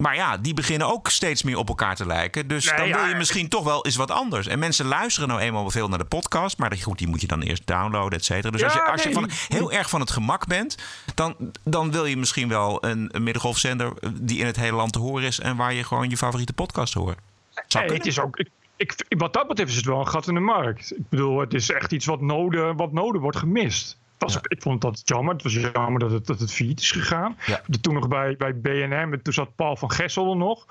[0.00, 2.48] Maar ja, die beginnen ook steeds meer op elkaar te lijken.
[2.48, 4.46] Dus Nee, dan wil ja, je misschien toch wel eens wat anders.
[4.46, 6.58] En mensen luisteren nou eenmaal veel naar de podcast.
[6.58, 8.50] Maar goed, die moet je dan eerst downloaden, et cetera.
[8.50, 10.76] Dus Ja, als je, als je van, heel erg van het gemak bent...
[11.14, 13.92] Dan, dan wil je misschien wel een, een middengolfzender...
[14.12, 15.40] die in het hele land te horen is...
[15.40, 17.18] en waar je gewoon je favoriete podcast hoort.
[17.66, 20.28] Zou Nee, het is ook, ik, ik, wat dat betreft is het wel een gat
[20.28, 20.92] in de markt.
[20.96, 23.98] Ik bedoel, het is echt iets wat nodig, wat nodig wordt gemist.
[24.20, 25.32] Was, ook- Ik vond dat jammer.
[25.34, 27.36] Het was jammer dat het, dat het failliet is gegaan.
[27.66, 30.66] De- Toen nog bij, bij BNM, toen zat Paul van Gessel er nog.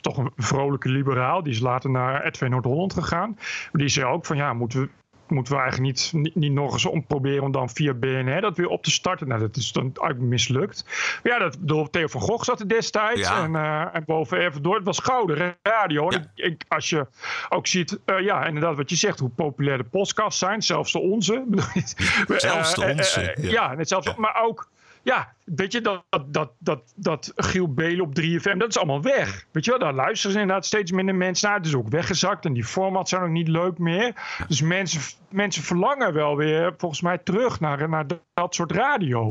[0.00, 1.42] Toch een vrolijke liberaal.
[1.42, 3.38] Die is later naar RTV Noord-Holland gegaan.
[3.72, 4.88] Die zei ook van ja, moeten we,
[5.30, 8.56] moeten we eigenlijk niet, niet, niet nog eens om proberen om dan via BNR dat
[8.56, 9.28] weer op te starten.
[9.28, 10.84] Nou, dat is dan eigenlijk mislukt.
[11.22, 13.20] Maar ja, dat, Theo van Gogh zat er destijds.
[13.20, 13.42] Ja.
[13.42, 14.74] En, eh, en boven even door.
[14.74, 16.10] Het was gouden radio.
[16.10, 17.06] Ik, ik, als je
[17.48, 20.98] ook ziet, eh, ja, inderdaad, wat je zegt, hoe populair de podcasts zijn, zelfs de
[20.98, 21.44] onze.
[22.26, 23.50] Zelfs de Eh, onze, ja.
[23.50, 24.68] ja, net zelfs, maar ook.
[25.02, 29.46] Ja, weet je, dat, dat, dat, dat, Giel Belen op 3FM, dat is allemaal weg.
[29.50, 31.56] Weet je wel, daar luisteren ze inderdaad steeds minder mensen naar.
[31.58, 34.12] Het is ook weggezakt en die formats zijn ook niet leuk meer.
[34.48, 39.26] Dus mensen, mensen verlangen wel weer, volgens mij, terug naar, naar dat soort radio.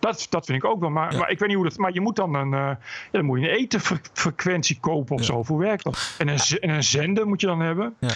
[0.00, 0.90] Dat, dat vind ik ook wel.
[0.90, 1.76] Maar, maar ik weet niet hoe dat.
[1.78, 2.78] Maar je moet dan een, ja,
[3.10, 5.44] dan moet je een etenfrequentie kopen of zo.
[5.46, 6.14] Hoe werkt dat?
[6.18, 7.94] En een, en een zender moet je dan hebben.
[8.00, 8.08] Ja.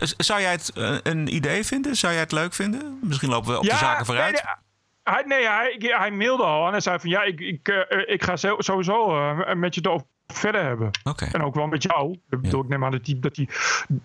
[0.00, 1.96] Z- Zou jij het eh, een idee vinden?
[1.96, 2.98] Zou jij het leuk vinden?
[3.02, 4.32] Misschien lopen we op de zaken vooruit.
[4.44, 4.54] Nee,
[5.02, 8.22] hij, nee hij, hij mailde al en hij zei van ja, ik, ik, eh, ik
[8.22, 10.90] ga sowieso eh, met je erover verder hebben.
[11.32, 12.12] En ook wel met jou.
[12.12, 13.48] Ik, bedoel, ik neem aan dat hij, dat hij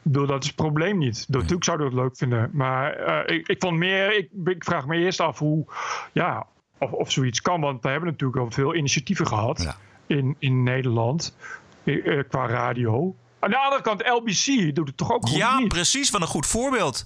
[0.02, 1.26] bedoel, dat is het probleem niet.
[1.28, 2.50] Natuurlijk zou dat leuk vinden.
[2.54, 5.66] Maar eh, ik, ik vond meer, ik, ik vraag me eerst af hoe,
[6.12, 7.62] ja, of, of zoiets kan.
[7.62, 9.78] Want we hebben natuurlijk al veel initiatieven gehad
[10.08, 11.36] in, in Nederland
[11.84, 13.16] eh, eh, qua radio.
[13.40, 15.68] Aan de andere kant, LBC doet het toch ook goed Ja, niet?
[15.68, 16.10] precies.
[16.10, 17.06] Wat een goed voorbeeld.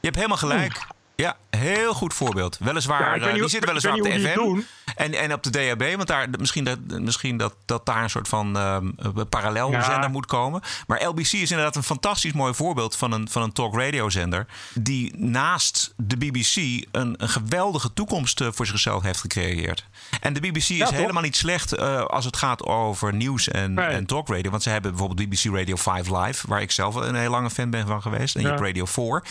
[0.00, 0.86] Je hebt helemaal gelijk.
[1.16, 2.58] Ja, heel goed voorbeeld.
[2.60, 4.60] Weliswaar, Ja, eh, niet die hoe- zit ik weliswaar op de FM
[4.96, 5.96] en, en op de DHB.
[5.96, 8.90] Want daar, misschien, dat, misschien dat, dat daar een soort van ehm
[9.28, 10.08] parallelzender Ja.
[10.08, 10.60] moet komen.
[10.86, 14.46] Maar LBC is inderdaad een fantastisch mooi voorbeeld van een, van een talk radio zender.
[14.74, 16.56] Die naast de BBC
[16.90, 19.86] een, een geweldige toekomst eh, voor zichzelf heeft gecreëerd.
[20.20, 23.86] En de BBC is helemaal niet slecht eh, als het gaat over nieuws en, Nee.
[23.86, 24.50] en talk radio.
[24.50, 27.70] Want ze hebben bijvoorbeeld BBC Radio 5 Live, waar ik zelf een heel lange fan
[27.70, 28.34] ben van geweest.
[28.36, 29.22] En je hebt Radio 4.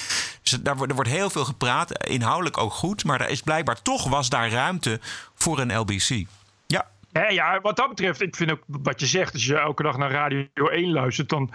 [0.41, 3.03] Dus daar wordt, er wordt heel veel gepraat, inhoudelijk ook goed.
[3.03, 4.99] Maar er is blijkbaar toch was daar ruimte
[5.41, 6.25] voor een LBC.
[6.67, 6.91] Ja.
[7.13, 9.33] Nee, ja, wat dat betreft, ik vind ook wat je zegt.
[9.33, 11.51] Als je elke dag naar Radio 1 luistert, dan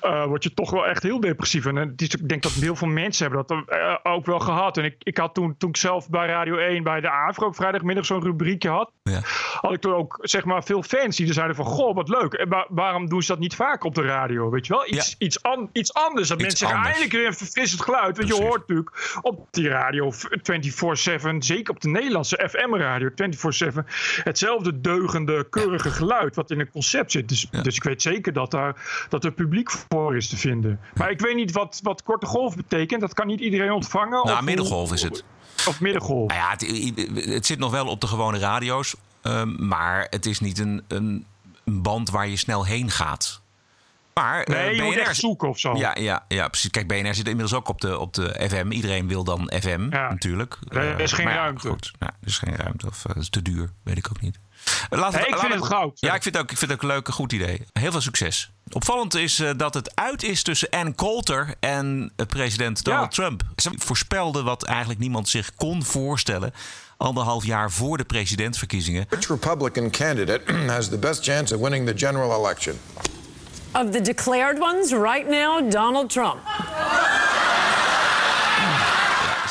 [0.00, 1.66] eh, word je toch wel echt heel depressief.
[1.66, 4.76] En is, ik denk dat heel veel mensen hebben dat eh, ook wel gehad.
[4.78, 7.54] En ik, ik had toen, toen ik zelf bij Radio 1 bij de AVRO op
[7.56, 9.20] vrijdagmiddag zo'n rubriekje had, Ja.
[9.60, 12.32] had ik toen ook zeg maar veel fans die zeiden van, goh, wat leuk.
[12.32, 14.50] En wa- waarom doen ze dat niet vaak op de radio?
[14.50, 14.86] Weet je wel?
[14.88, 16.28] Iets, iets, an- iets anders.
[16.28, 16.94] Dat Iets mensen zeggen, anders.
[16.96, 18.16] eindelijk weer een verfrissend geluid.
[18.16, 23.86] Want je hoort natuurlijk op die radio 24-7, zeker op de Nederlandse FM-radio 24-7,
[24.22, 27.28] hetzelfde deugende, keurige geluid wat in een concept zit.
[27.28, 30.80] Dus, dus ik weet zeker dat, daar, dat er publiek voor is te vinden.
[30.94, 33.00] Maar ik weet niet wat, wat korte golf betekent.
[33.00, 34.24] Dat kan niet iedereen ontvangen.
[34.24, 35.24] Nou, of middengolf is het.
[35.68, 36.30] Of middengolf.
[36.30, 38.94] Nou ja, het, het zit nog wel op de gewone radio's.
[39.22, 41.26] ehm, maar het is niet een, een,
[41.64, 43.41] een band waar je snel heen gaat.
[44.14, 45.76] Maar eh, Nee, je moet echt zoeken of zo.
[45.76, 46.70] Ja, ja, ja, precies.
[46.70, 48.70] Kijk, BNR zit inmiddels ook op de, op de FM.
[48.70, 50.58] Iedereen wil dan FM, natuurlijk.
[50.68, 51.68] Er is Eh, geen maar ja, ruimte.
[51.68, 54.20] Goed, nou, er is geen ruimte of eh, het is te duur, weet ik ook
[54.20, 54.38] niet.
[54.90, 56.00] Eh, Laten Nee, ik vind het goud.
[56.00, 57.66] Ja, ik vind, het ook, ik vind het ook een leuk, een goed idee.
[57.72, 58.52] Heel veel succes.
[58.72, 63.42] Opvallend is eh, dat het uit is tussen Ann Coulter en eh, president Donald Trump.
[63.56, 66.52] Ze voorspelden wat eigenlijk niemand zich kon voorstellen.
[66.96, 69.06] Anderhalf jaar voor de presidentsverkiezingen.
[69.08, 72.78] Which Republican candidate has the best chance of winning the general election?
[73.72, 76.38] Of the declared ones, right now, Donald Trump.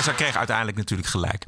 [0.03, 1.45] Ze kreeg uiteindelijk natuurlijk gelijk.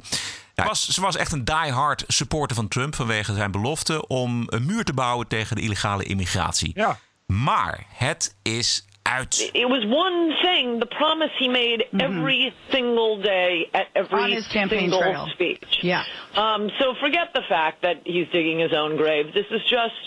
[0.54, 4.64] Ja, was, ze was echt een die-hard supporter van Trump vanwege zijn belofte om een
[4.64, 6.70] muur te bouwen tegen de illegale immigratie.
[6.74, 6.98] Ja.
[7.26, 9.50] Maar het is uit.
[9.54, 14.46] It was one thing, the promise he made every single day at every On his
[14.48, 15.28] campaign single trail.
[15.34, 15.78] speech.
[15.82, 16.04] Yeah.
[16.34, 19.32] Um, so forget the fact that he's digging his own grave.
[19.34, 20.00] This is just,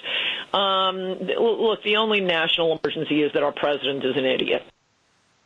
[0.54, 0.96] um,
[1.40, 4.64] look, the only national emergency is that our president is an idiot.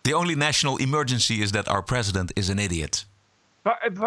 [0.03, 3.05] The only national emergency is that our president is an idiot.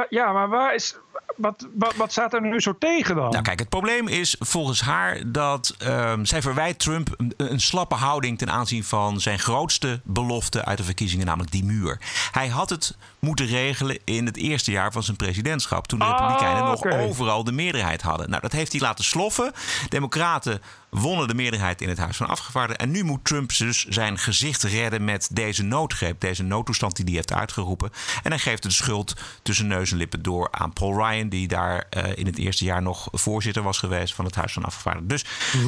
[0.08, 0.96] Ja, maar waar is,
[1.36, 3.30] wat, wat, wat staat er nu zo tegen dan?
[3.30, 7.94] Nou, kijk, het probleem is volgens haar dat ehm, zij verwijt Trump een, een slappe
[7.94, 12.00] houding ten aanzien van zijn grootste belofte uit de verkiezingen, namelijk die muur.
[12.32, 16.64] Hij had het moeten regelen in het eerste jaar van zijn presidentschap, toen de Republikeinen
[16.64, 18.30] nog overal de meerderheid hadden.
[18.30, 19.52] Nou, dat heeft hij laten sloffen.
[19.88, 20.62] Democraten
[20.94, 22.86] wonnen de meerderheid in het Huis van Afgevaardigden.
[22.86, 27.14] En nu moet Trump dus zijn gezicht redden met deze noodgreep, deze noodtoestand die hij
[27.14, 27.90] heeft uitgeroepen.
[28.22, 31.86] En hij geeft de schuld tussen neus en lippen door aan Paul Ryan, die daar
[31.90, 35.08] eh, in het eerste jaar nog voorzitter was geweest van het Huis van Afgevaardigden.
[35.08, 35.24] Dus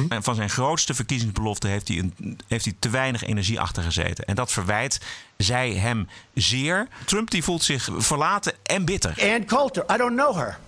[0.09, 4.25] eh, van zijn grootste verkiezingsbelofte heeft hij, een, heeft hij te weinig energie achter gezeten.
[4.25, 5.01] En dat verwijt
[5.37, 6.87] zij hem zeer.
[7.05, 9.33] Trump die voelt zich verlaten en bitter.
[9.33, 10.59] Ann Coulter, I don't know her.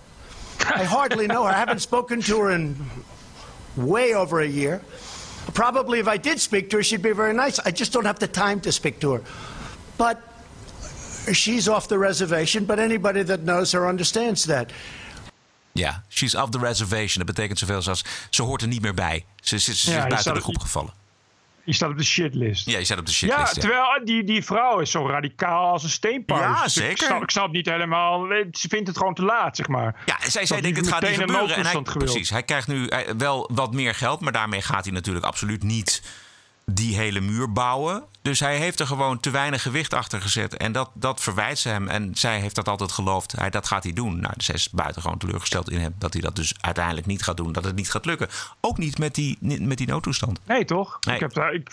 [0.80, 1.54] I hardly know her.
[1.54, 2.76] I haven't spoken to her in
[3.76, 4.80] way over a year.
[5.52, 7.58] Probably if I did speak to her, she'd be very nice.
[7.66, 9.22] I just don't have the time to speak to her.
[9.96, 10.18] But
[11.32, 14.70] she's off the reservation, but anybody that knows her understands that.
[15.72, 17.24] Ja, she's off the reservation.
[17.24, 19.24] Dat betekent zoveel als ze hoort er niet meer bij.
[19.40, 20.92] Ze, ze, ze Ja, is buiten de groep gevallen.
[21.70, 22.66] Je staat op de shitlist.
[22.70, 23.54] Ja, je staat op de shitlist.
[23.54, 26.40] Ja, terwijl die, die vrouw is zo radicaal als een steenpaar.
[26.40, 27.06] Ja, Dus ik zeker.
[27.06, 28.26] snap, ik snap niet helemaal.
[28.52, 30.02] Ze vindt het gewoon te laat, zeg maar.
[30.06, 31.36] Ja, zij zei Dat denk het gaat niet gebeuren.
[31.36, 32.10] En hij, noodtoestand gewild.
[32.10, 35.62] precies, hij krijgt nu eh, wel wat meer geld, maar daarmee gaat hij natuurlijk absoluut
[35.62, 36.02] niet
[36.74, 38.04] die hele muur bouwen.
[38.22, 40.56] Dus hij heeft er gewoon te weinig gewicht achter gezet.
[40.56, 41.88] En dat, dat verwijt ze hem.
[41.88, 43.32] En zij heeft dat altijd geloofd.
[43.32, 44.20] Hij, dat gaat hij doen.
[44.20, 45.94] Nou, zij is buitengewoon teleurgesteld in hem.
[45.98, 47.52] Dat hij dat dus uiteindelijk niet gaat doen.
[47.52, 48.28] Dat het niet gaat lukken.
[48.60, 50.40] Ook niet met die, met die noodtoestand.
[50.46, 50.98] Nee, toch?
[51.00, 51.14] Nee.
[51.14, 51.70] Ik heb daar, ik,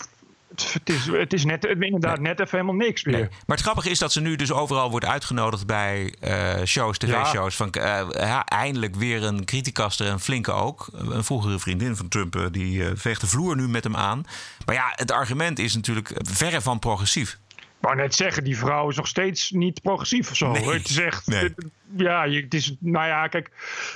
[0.62, 3.18] het, het is, het is net, inderdaad net even helemaal niks meer.
[3.18, 7.56] Maar het grappige is dat ze nu dus overal wordt uitgenodigd bij eh, shows, tv-shows.
[7.56, 10.88] Van eh, eindelijk weer een criticaster, een flinke ook.
[10.92, 14.26] Een vroegere vriendin van Trump, eh, die veegt de vloer nu met hem aan.
[14.66, 17.38] Maar ja, het argument is natuurlijk verre van progressief.
[17.80, 20.52] Ik wou net zeggen, die vrouw is nog steeds niet progressief of zo.
[20.52, 20.70] Nee.
[20.70, 21.26] Het is echt.
[21.26, 21.54] Nee.
[21.96, 22.76] Ja, het is.
[22.80, 23.50] Nou ja, kijk.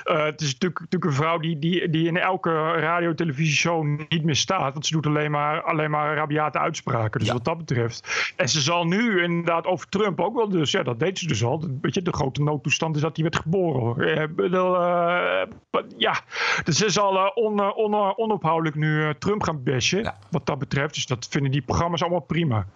[0.05, 4.37] eh, het is natuurlijk, natuurlijk een vrouw die, die, die in elke radio-televisieshow niet meer
[4.37, 4.73] staat.
[4.73, 7.21] Want ze doet alleen maar, alleen maar rabiate uitspraken.
[7.21, 8.33] Dus wat dat betreft.
[8.37, 10.49] En ze zal nu inderdaad over Trump ook wel.
[10.49, 11.69] Dus ja, dat deed ze dus al.
[11.81, 13.81] Weet je, de grote noodtoestand is dat hij werd geboren.
[13.81, 14.03] hoor.
[14.03, 15.49] Eh, eh,
[15.97, 16.21] ja,
[16.65, 20.15] dus ze zal on, on- onophoudelijk nu Trump gaan bashen.
[20.31, 20.95] Wat dat betreft.
[20.95, 22.67] Dus dat vinden die programma's allemaal prima.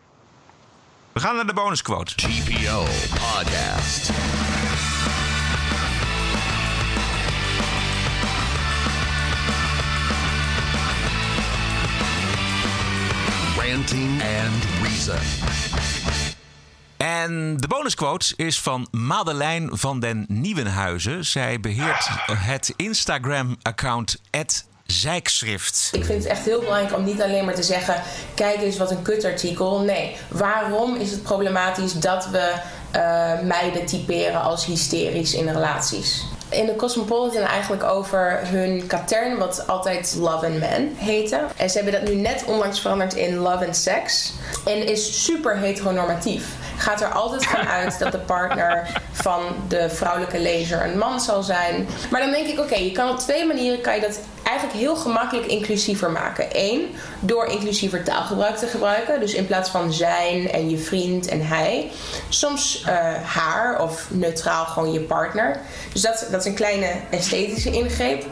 [1.17, 2.14] We gaan naar de bonusquote.
[2.14, 4.11] TPO Podcast.
[13.57, 15.19] Ranting and Reason.
[16.97, 21.25] En de bonusquote is van Madeleine van den Nieuwenhuizen.
[21.25, 24.21] Zij beheert het Instagram-account
[24.87, 25.89] Zijkschrift.
[25.93, 28.03] Ik vind het echt heel belangrijk om niet alleen maar te zeggen:
[28.34, 29.80] kijk eens wat een kutartikel.
[29.80, 32.53] Nee, waarom is het problematisch dat we
[32.97, 36.24] uh, meiden typeren als hysterisch in relaties?
[36.49, 41.41] In de Cosmopolitan eigenlijk over hun katern, wat altijd Love and Men heette.
[41.57, 44.32] En ze hebben dat nu net onlangs veranderd in Love and Sex.
[44.64, 46.45] En is super heteronormatief
[46.76, 51.43] gaat er altijd van uit dat de partner van de vrouwelijke lezer een man zal
[51.43, 51.89] zijn.
[52.11, 54.97] Maar dan denk ik, oké, je kan op twee manieren kan je dat eigenlijk heel
[54.97, 56.47] gemakkelijk inclusiever maken.
[56.53, 59.20] Eén, door inclusiever taalgebruik te gebruiken.
[59.20, 61.90] Dus in plaats van zijn en je vriend en hij,
[62.28, 62.88] soms uh,
[63.24, 65.61] haar of neutraal gewoon je partner.
[65.92, 68.24] Dus dat, dat is een kleine esthetische ingreep.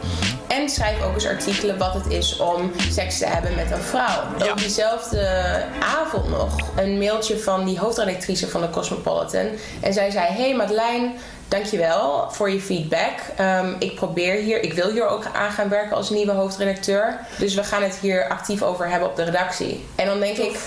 [0.47, 4.23] En schrijf ook eens artikelen wat het is om seks te hebben met een vrouw.
[4.37, 4.49] Ja.
[4.49, 9.47] Ook diezelfde avond nog een mailtje van die hoofdredactrice van de Cosmopolitan.
[9.81, 11.11] En zij zei: Hey Madeleine.
[11.47, 13.19] Dankjewel voor je feedback.
[13.39, 17.19] Um, ik probeer hier, ik wil hier ook aan gaan werken als nieuwe hoofdredacteur.
[17.37, 19.85] Dus we gaan het hier actief over hebben op de redactie.
[19.95, 20.59] En dan denk ik,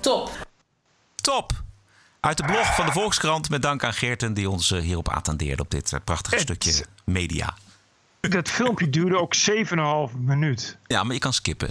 [0.00, 0.30] top.
[1.14, 1.52] Top.
[2.20, 5.62] Uit de blog van de Volkskrant met dank aan Geerten die ons eh, hierop attendeerde
[5.62, 7.54] op dit eh, prachtige stukje media.
[8.20, 9.34] Dat filmpje duurde ook
[10.10, 10.78] 7,5 minuut.
[10.86, 11.70] Ja, maar je kan skippen.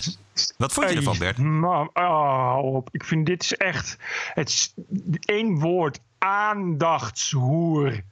[0.57, 1.37] Wat vond je ervan, Bert?
[1.37, 3.97] Man, oh, ik vind dit is echt.
[4.33, 4.73] Het is
[5.19, 8.03] één woord: aandachtshoer.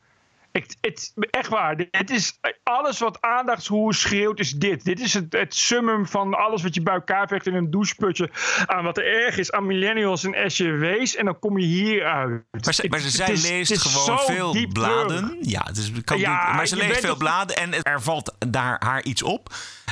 [0.54, 1.86] Ik, het, echt waar.
[1.92, 4.84] Het is, alles wat aandachtshoer schreeuwt is dit.
[4.84, 8.30] Dit is het, het summum van alles wat je bij elkaar vecht in een doucheputje.
[8.66, 11.16] Aan wat er erg is aan millennials en SJW's.
[11.16, 12.44] En dan kom je hier uit.
[12.52, 15.38] Maar, ze, maar ze, zij leest gewoon veel bladen.
[15.42, 18.76] Ja, het is, kan ja, niet, maar ze leest veel bladen en er valt daar
[18.80, 19.50] haar iets op.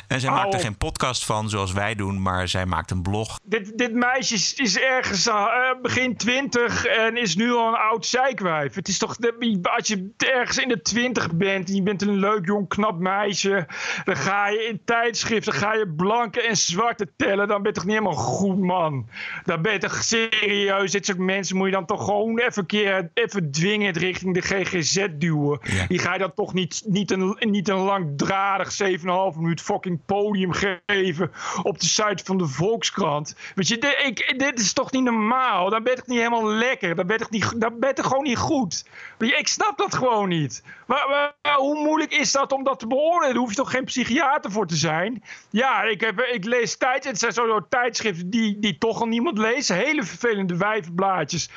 [0.08, 3.40] En zij maakt er geen podcast van zoals wij doen, maar zij maakt een blog.
[3.44, 8.06] Dit, dit meisje is, is ergens uh, begin twintig en is nu al een oud
[8.06, 8.76] zeikwijf.
[8.76, 9.18] Het is toch,
[9.62, 13.68] als je ergens in de twintig bent en je bent een leuk jong knap meisje,
[14.04, 17.86] dan ga je in tijdschriften, ga je blanke en zwarte tellen, dan ben je toch
[17.86, 19.10] niet helemaal goed man.
[19.46, 23.12] Dan ben je toch serieus, dit soort mensen moet je dan toch gewoon even keer,
[23.14, 25.60] even dwingend richting de GGZ duwen.
[25.64, 25.86] Ja.
[25.88, 28.98] Die ga je dan toch niet, niet, een, niet een langdradig 7,5
[29.36, 30.52] minuut fucking podium
[30.86, 31.32] geven
[31.64, 33.36] op de site van de Volkskrant.
[33.56, 35.70] Weet je, dit, ik, dit is toch niet normaal?
[35.70, 36.96] Dan ben toch niet helemaal lekker?
[36.96, 38.86] Dan ben toch, niet, dan ben toch gewoon niet goed?
[39.18, 40.64] Ik snap dat gewoon niet.
[40.88, 43.34] Maar, hoe moeilijk is dat om dat te beoordelen?
[43.34, 45.24] Daar hoef je toch geen psychiater voor te zijn?
[45.50, 47.04] Ja, ik, heb, ik lees tijd.
[47.04, 49.70] Het zijn zo tijdschriften die, die toch al niemand leest.
[49.70, 51.50] Hele vervelende wijvenblaadjes.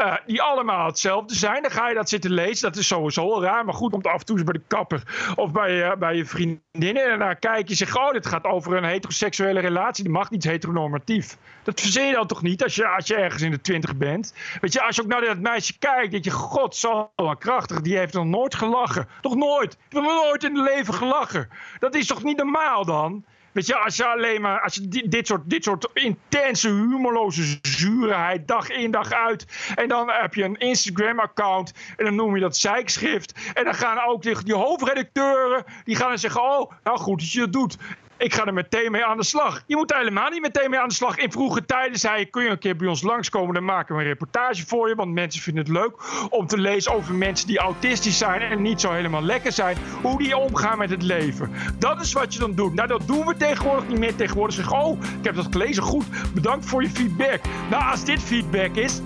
[0.00, 1.62] Uh, die allemaal hetzelfde zijn.
[1.62, 2.68] Dan ga je dat zitten lezen.
[2.68, 3.64] Dat is sowieso raar.
[3.64, 5.02] Maar goed om af en toe bij de kapper
[5.34, 7.10] of bij, uh, bij je vriendinnen.
[7.10, 10.04] En dan kijk je zeg, oh, dit gaat over een heteroseksuele relatie.
[10.04, 11.36] Die mag niet heteronormatief.
[11.62, 14.34] Dat verzin je dan toch niet als je, als je ergens in de twintig bent?
[14.60, 17.80] Weet je, als je ook naar dat meisje kijkt, denk je, god, zo krachtig.
[17.80, 19.08] Die heeft nog nooit gelachen.
[19.22, 19.72] Nog nooit.
[19.72, 21.48] Ik heb nog nooit in het leven gelachen.
[21.78, 23.24] Dat is toch niet normaal dan?
[23.56, 28.48] Weet je, als je alleen maar als je dit, soort, dit soort intense, humorloze zuurheid
[28.48, 29.46] dag in dag uit.
[29.74, 33.34] En dan heb je een Instagram-account en dan noem je dat zeikschrift.
[33.54, 37.32] En dan gaan ook die, die hoofdredacteuren, die gaan dan zeggen: Oh, nou goed dat
[37.32, 37.76] je dat doet.
[38.18, 39.62] Ik ga er meteen mee aan de slag.
[39.66, 41.16] Je moet helemaal niet meteen mee aan de slag.
[41.16, 43.54] In vroege tijden zei kun je een keer bij ons langskomen...
[43.54, 44.94] dan maken we een reportage voor je.
[44.94, 45.92] Want mensen vinden het leuk
[46.30, 48.40] om te lezen over mensen die autistisch zijn...
[48.40, 49.76] en niet zo helemaal lekker zijn.
[50.02, 51.52] Hoe die omgaan met het leven.
[51.78, 52.74] Dat is wat je dan doet.
[52.74, 54.14] Nou, dat doen we tegenwoordig niet meer.
[54.16, 55.82] Tegenwoordig zeggen oh, ik heb dat gelezen.
[55.82, 56.04] Goed,
[56.34, 57.40] bedankt voor je feedback.
[57.70, 59.00] Nou, als dit feedback is,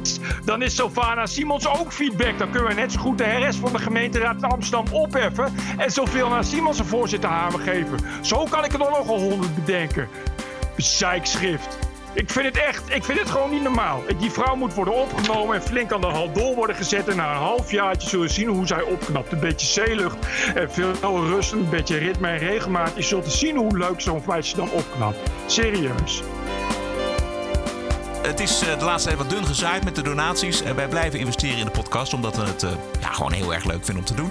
[0.45, 2.39] dan is Sylvana Simons ook feedback.
[2.39, 5.55] Dan kunnen we net zo goed de rest van de gemeenteraad Amsterdam opheffen...
[5.79, 7.99] en zoveel naar Simons een voorzitterhamer geven.
[8.21, 10.09] Zo kan ik het nog honderd bedenken.
[10.77, 11.79] Zeikschrift.
[12.13, 14.03] Ik vind het echt, ik vind het gewoon niet normaal.
[14.19, 17.09] Die vrouw moet worden opgenomen en flink aan de hal door worden gezet.
[17.09, 19.33] En na een halfjaartje zullen we zien hoe zij opknapt.
[19.33, 20.17] Een beetje zeelucht
[20.55, 22.93] en veel rust, een beetje ritme en regelmaat.
[22.97, 25.19] Je zult zien hoe leuk zo'n meisje dan opknapt.
[25.47, 26.23] Serieus.
[28.31, 30.63] Het is eh, de laatste tijd wat dun gezaaid met de donaties.
[30.63, 32.71] Wij blijven investeren in de podcast, omdat we het eh,
[33.01, 34.31] ja, gewoon heel erg leuk vinden om te doen.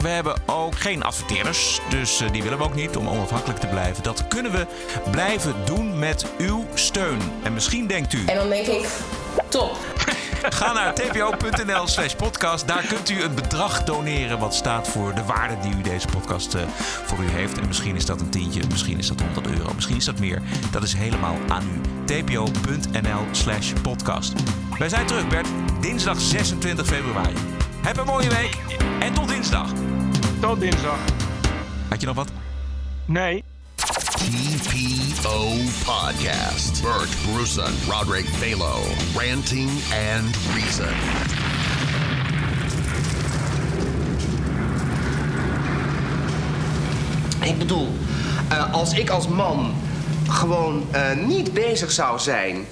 [0.00, 3.66] We hebben ook geen adverteerders, dus eh, die willen we ook niet om onafhankelijk te
[3.66, 4.02] blijven.
[4.02, 4.66] Dat kunnen we
[5.10, 7.18] blijven doen met uw steun.
[7.42, 8.24] En misschien denkt u...
[8.26, 8.88] En dan denk ik,
[9.48, 9.76] top.
[10.58, 12.66] Ga naar tpo.nl slash podcast.
[12.68, 16.54] Daar kunt u een bedrag doneren wat staat voor de waarde die u deze podcast
[16.54, 16.62] uh,
[17.04, 17.58] voor u heeft.
[17.58, 20.42] En misschien is dat een tientje, misschien is dat 100 euro, misschien is dat meer.
[20.70, 24.32] Dat is helemaal aan u tpo.nl slash podcast.
[24.78, 25.48] Wij zijn terug, Bert,
[25.80, 27.34] dinsdag 26 februari.
[27.82, 28.58] Heb een mooie week
[29.00, 29.72] en tot dinsdag.
[30.40, 30.98] Tot dinsdag.
[31.88, 32.28] Had je nog wat?
[33.04, 33.44] Nee.
[34.04, 35.48] TPO
[35.84, 36.82] Podcast.
[36.82, 38.80] Bert Bruson, Roderick Balo.
[39.16, 39.70] Ranting
[40.14, 40.94] and Reason.
[47.42, 47.88] Ik bedoel,
[48.52, 49.74] uh, als ik als man
[50.28, 52.66] gewoon uh, niet bezig zou zijn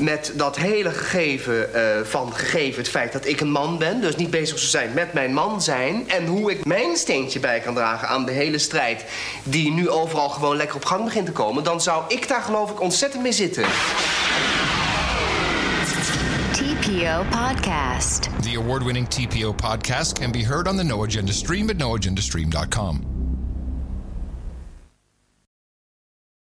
[0.00, 4.16] met dat hele gegeven uh, van gegeven het feit dat ik een man ben, dus
[4.16, 7.74] niet bezig zou zijn met mijn man zijn en hoe ik mijn steentje bij kan
[7.74, 9.04] dragen aan de hele strijd
[9.42, 12.70] die nu overal gewoon lekker op gang begint te komen, dan zou ik daar geloof
[12.70, 13.64] ik ontzettend mee zitten.
[16.52, 18.28] TPO Podcast.
[18.42, 23.19] The award winning TPO podcast can be heard on the No Agenda stream at noagendastream.com.